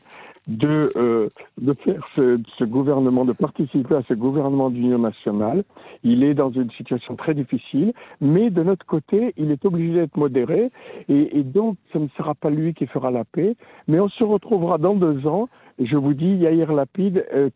de, 0.46 0.90
euh, 0.96 1.28
de 1.60 1.72
faire 1.72 2.06
ce, 2.14 2.40
ce, 2.58 2.64
gouvernement, 2.64 3.24
de 3.24 3.32
participer 3.32 3.96
à 3.96 4.02
ce 4.08 4.14
gouvernement 4.14 4.70
d'union 4.70 4.98
nationale. 4.98 5.64
Il 6.04 6.22
est 6.22 6.34
dans 6.34 6.50
une 6.50 6.70
situation 6.72 7.16
très 7.16 7.34
difficile, 7.34 7.92
mais 8.20 8.50
de 8.50 8.62
notre 8.62 8.86
côté, 8.86 9.32
il 9.36 9.50
est 9.50 9.64
obligé 9.64 9.94
d'être 9.94 10.16
modéré, 10.16 10.70
et, 11.08 11.38
et 11.38 11.42
donc 11.42 11.76
ce 11.92 11.98
ne 11.98 12.08
sera 12.16 12.34
pas 12.34 12.50
lui 12.50 12.74
qui 12.74 12.86
fera 12.86 13.10
la 13.10 13.24
paix, 13.24 13.56
mais 13.88 13.98
on 14.00 14.08
se 14.08 14.24
retrouvera 14.24 14.78
dans 14.78 14.94
deux 14.94 15.26
ans 15.26 15.48
je 15.78 15.96
vous 15.96 16.14
dis, 16.14 16.36
Yair 16.36 16.72
Lapide, 16.72 17.26
euh, 17.34 17.50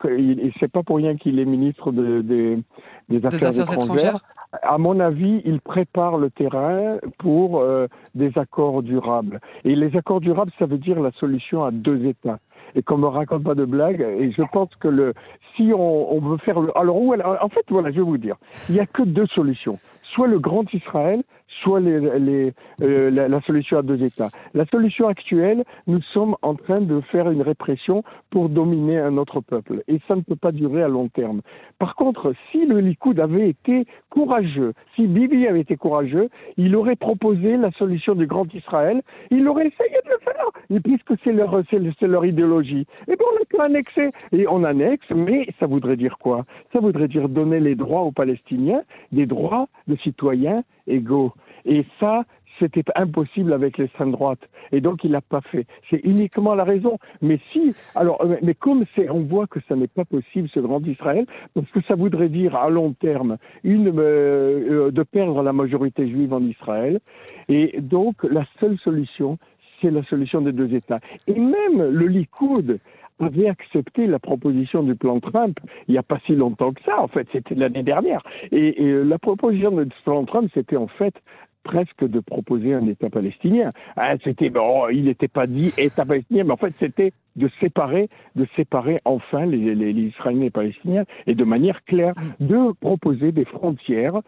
c'est 0.59 0.70
pas 0.70 0.83
pour 0.83 0.96
rien 0.96 1.16
qu'il 1.16 1.38
est 1.38 1.44
ministre 1.44 1.90
de, 1.90 2.20
des, 2.20 3.26
Affaires, 3.26 3.59
étrangères. 3.59 4.18
À 4.62 4.79
mon 4.79 5.00
avis, 5.00 5.40
il 5.44 5.61
prépare 5.61 6.18
le 6.18 6.29
terrain 6.29 6.98
pour 7.18 7.61
euh, 7.61 7.87
des 8.14 8.33
accords 8.37 8.83
durables. 8.83 9.40
Et 9.64 9.74
les 9.74 9.96
accords 9.96 10.20
durables, 10.20 10.53
ça 10.59 10.66
veut 10.66 10.79
dire 10.79 11.00
la 11.00 11.12
solution 11.12 11.64
à 11.64 11.70
deux 11.70 12.05
États. 12.05 12.38
Et 12.74 12.83
qu'on 12.83 12.98
me 12.98 13.06
raconte 13.06 13.44
pas 13.44 13.54
de 13.54 13.64
blague, 13.64 14.00
et 14.00 14.30
je 14.30 14.42
pense 14.52 14.70
que 14.76 14.88
le, 14.88 15.14
si 15.56 15.72
on, 15.74 16.14
on 16.14 16.20
veut 16.20 16.38
faire 16.38 16.61
le, 16.61 16.76
alors 16.78 16.96
en 16.96 17.48
fait, 17.48 17.64
voilà, 17.68 17.90
je 17.90 17.96
vais 17.96 18.02
vous 18.02 18.18
dire, 18.18 18.37
il 18.68 18.76
y 18.76 18.80
a 18.80 18.87
que 18.87 19.02
deux 19.02 19.26
solutions. 19.26 19.78
Soit 20.14 20.26
le 20.26 20.38
grand 20.38 20.72
Israël, 20.74 21.22
soit 21.62 21.80
les, 21.80 22.00
les, 22.18 22.52
euh, 22.82 23.10
la, 23.10 23.28
la, 23.28 23.40
solution 23.42 23.78
à 23.78 23.82
deux 23.82 24.02
États. 24.02 24.30
La 24.54 24.64
solution 24.66 25.08
actuelle, 25.08 25.64
nous 25.86 26.00
sommes 26.12 26.36
en 26.42 26.54
train 26.54 26.80
de 26.80 27.00
faire 27.00 27.30
une 27.30 27.42
répression 27.42 28.02
pour 28.30 28.48
dominer 28.48 28.98
un 28.98 29.16
autre 29.16 29.40
peuple. 29.40 29.82
Et 29.88 30.00
ça 30.08 30.16
ne 30.16 30.22
peut 30.22 30.36
pas 30.36 30.52
durer 30.52 30.82
à 30.82 30.88
long 30.88 31.08
terme. 31.08 31.40
Par 31.78 31.94
contre, 31.94 32.32
si 32.50 32.64
le 32.66 32.80
Likoud 32.80 33.20
avait 33.20 33.48
été 33.48 33.86
courageux, 34.10 34.72
si 34.96 35.06
Bibi 35.06 35.46
avait 35.46 35.60
été 35.60 35.76
courageux, 35.76 36.28
il 36.56 36.74
aurait 36.76 36.96
proposé 36.96 37.56
la 37.56 37.70
solution 37.72 38.14
du 38.14 38.26
Grand 38.26 38.52
Israël, 38.54 39.02
il 39.30 39.46
aurait 39.48 39.66
essayé 39.68 39.96
de 40.04 40.10
le 40.10 40.18
faire, 40.18 40.50
et 40.70 40.80
puisque 40.80 41.14
c'est 41.24 41.32
leur, 41.32 41.62
c'est 41.70 42.06
leur 42.06 42.24
idéologie. 42.24 42.86
Et 43.08 43.16
bon, 43.16 43.24
on 43.32 43.42
a 43.42 43.44
pu 43.46 43.60
annexer. 43.60 44.10
Et 44.32 44.46
on 44.48 44.64
annexe, 44.64 45.06
mais 45.14 45.48
ça 45.58 45.66
voudrait 45.66 45.96
dire 45.96 46.18
quoi? 46.18 46.44
Ça 46.72 46.80
voudrait 46.80 47.08
dire 47.08 47.28
donner 47.28 47.60
les 47.60 47.74
droits 47.74 48.02
aux 48.02 48.12
Palestiniens, 48.12 48.82
des 49.12 49.26
droits 49.26 49.68
de 49.88 49.96
citoyens 49.96 50.62
égaux. 50.90 51.33
Et 51.64 51.85
ça, 51.98 52.24
c'était 52.61 52.85
impossible 52.94 53.53
avec 53.53 53.79
l'extrême 53.79 54.12
droite. 54.12 54.40
Et 54.72 54.81
donc, 54.81 55.03
il 55.03 55.11
l'a 55.11 55.20
pas 55.20 55.40
fait. 55.40 55.66
C'est 55.88 56.00
uniquement 56.05 56.55
la 56.55 56.64
raison. 56.64 56.98
Mais 57.22 57.40
si, 57.53 57.74
alors, 57.94 58.22
euh, 58.22 58.37
mais 58.42 58.55
comme 58.55 58.85
on 59.11 59.20
voit 59.20 59.46
que 59.46 59.59
ça 59.68 59.74
n'est 59.74 59.88
pas 59.88 60.05
possible, 60.05 60.48
ce 60.53 60.61
grand 60.61 60.87
Israël, 60.87 61.26
parce 61.55 61.70
que 61.70 61.81
ça 61.88 61.94
voudrait 61.94 62.29
dire 62.29 62.55
à 62.55 62.68
long 62.70 62.92
terme 62.92 63.38
une, 63.64 63.88
euh, 63.88 64.88
euh, 64.88 64.90
de 64.90 65.03
perdre 65.03 65.42
la 65.42 65.53
majorité 65.53 66.09
juive 66.09 66.33
en 66.33 66.42
Israël. 66.42 67.00
Et 67.48 67.81
donc, 67.81 68.22
la 68.24 68.44
seule 68.61 68.79
solution, 68.79 69.38
c'est 69.81 69.90
la 69.90 70.03
solution 70.03 70.42
des 70.42 70.53
deux 70.53 70.74
États. 70.74 71.00
Et 71.26 71.35
même 71.38 71.83
le 71.90 72.07
Likoud 72.07 72.79
avait 73.20 73.48
accepté 73.48 74.06
la 74.06 74.18
proposition 74.18 74.83
du 74.83 74.94
plan 74.94 75.20
Trump 75.20 75.59
il 75.88 75.92
n'y 75.92 75.98
a 75.98 76.02
pas 76.02 76.18
si 76.26 76.35
longtemps 76.35 76.72
que 76.72 76.83
ça, 76.85 77.00
en 77.00 77.09
fait, 77.09 77.26
c'était 77.33 77.54
l'année 77.54 77.83
dernière. 77.83 78.22
Et, 78.52 78.83
et, 78.83 79.04
la 79.04 79.18
proposition 79.18 79.70
du 79.70 79.87
plan 80.04 80.24
Trump, 80.24 80.50
c'était 80.54 80.76
en 80.76 80.87
fait 80.87 81.14
presque 81.62 82.06
de 82.06 82.20
proposer 82.20 82.74
un 82.74 82.87
État 82.87 83.11
palestinien. 83.11 83.70
Ah, 83.96 84.14
c'était 84.24 84.50
bon, 84.50 84.88
il 84.88 85.04
n'était 85.04 85.28
pas 85.28 85.46
dit 85.46 85.72
État 85.76 86.04
palestinien, 86.04 86.44
mais 86.44 86.52
en 86.52 86.56
fait 86.56 86.74
c'était 86.80 87.12
de 87.37 87.51
séparer, 87.61 88.09
de 88.37 88.47
séparer 88.57 88.97
enfin 89.05 89.47
les, 89.47 89.75
les, 89.75 89.93
Israéliens 89.93 90.40
et 90.40 90.45
les 90.45 90.51
Palestiniens 90.51 91.05
et 91.27 91.35
de 91.35 91.45
manière 91.45 91.85
claire 91.85 92.14
de 92.40 92.73
proposer 92.81 93.33
des 93.33 93.45
frontières 93.45 94.21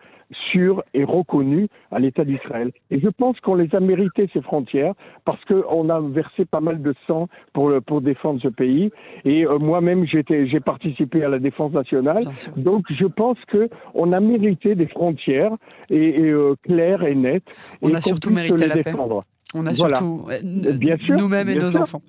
sûres 0.51 0.83
et 0.95 1.05
reconnues 1.05 1.69
à 1.91 1.99
l'État 1.99 2.25
d'Israël. 2.25 2.73
Et 2.91 3.01
je 3.01 3.09
pense 3.09 3.39
qu'on 3.41 3.55
les 3.55 3.75
a 3.75 3.81
méritées 3.81 4.31
ces 4.33 4.41
frontières 4.41 4.95
parce 5.25 5.43
qu'on 5.45 5.91
a 5.91 6.01
versé 6.01 6.45
pas 6.45 6.61
mal 6.61 6.81
de 6.81 6.95
sang 7.07 7.29
pour 7.53 7.73
pour 7.87 8.01
défendre 8.01 8.41
ce 8.41 8.49
pays. 8.49 8.91
Et 9.25 9.47
euh, 9.47 9.59
moi-même 9.59 10.07
j'étais 10.07 10.47
j'ai 10.47 10.61
participé 10.61 11.25
à 11.25 11.29
la 11.29 11.39
défense 11.39 11.73
nationale, 11.73 12.25
donc 12.57 12.85
je 12.91 13.07
pense 13.07 13.39
que 13.49 13.69
on 13.95 14.13
a 14.13 14.21
mérité 14.21 14.75
des 14.75 14.87
frontières 14.87 15.53
et, 15.91 16.21
euh, 16.21 16.55
claires 16.63 17.05
et 17.05 17.15
nettes. 17.15 17.45
On 17.83 17.93
a 17.95 18.01
surtout 18.01 18.31
mérité 18.31 18.67
la 18.67 18.75
défendre. 18.75 19.23
paix. 19.23 19.32
On 19.55 19.67
a 19.67 19.75
surtout 19.75 20.27
euh, 20.31 20.39
nous-mêmes 21.09 21.49
et 21.49 21.57
nos 21.57 21.77
enfants. 21.77 22.03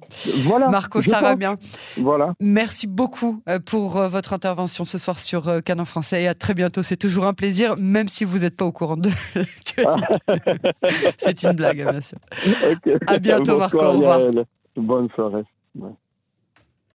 Voilà. 0.43 0.69
Marco 0.69 0.99
bien. 1.37 1.55
Voilà. 1.97 2.33
Merci 2.39 2.87
beaucoup 2.87 3.41
euh, 3.49 3.59
pour 3.59 3.97
euh, 3.97 4.07
votre 4.07 4.33
intervention 4.33 4.85
ce 4.85 4.97
soir 4.97 5.19
sur 5.19 5.61
Canon 5.63 5.85
Français 5.85 6.23
et 6.23 6.27
à 6.27 6.33
très 6.33 6.53
bientôt. 6.53 6.83
C'est 6.83 6.97
toujours 6.97 7.25
un 7.25 7.33
plaisir, 7.33 7.75
même 7.77 8.07
si 8.07 8.23
vous 8.23 8.39
n'êtes 8.39 8.55
pas 8.55 8.65
au 8.65 8.71
courant 8.71 8.97
de. 8.97 9.09
C'est 11.17 11.43
une 11.43 11.53
blague, 11.53 11.89
bien 11.89 12.01
sûr. 12.01 12.17
À 13.07 13.19
bientôt, 13.19 13.57
Marco. 13.57 13.77
Au 13.77 13.91
revoir. 13.91 14.19
Bonne 14.75 15.09
soirée. 15.15 15.43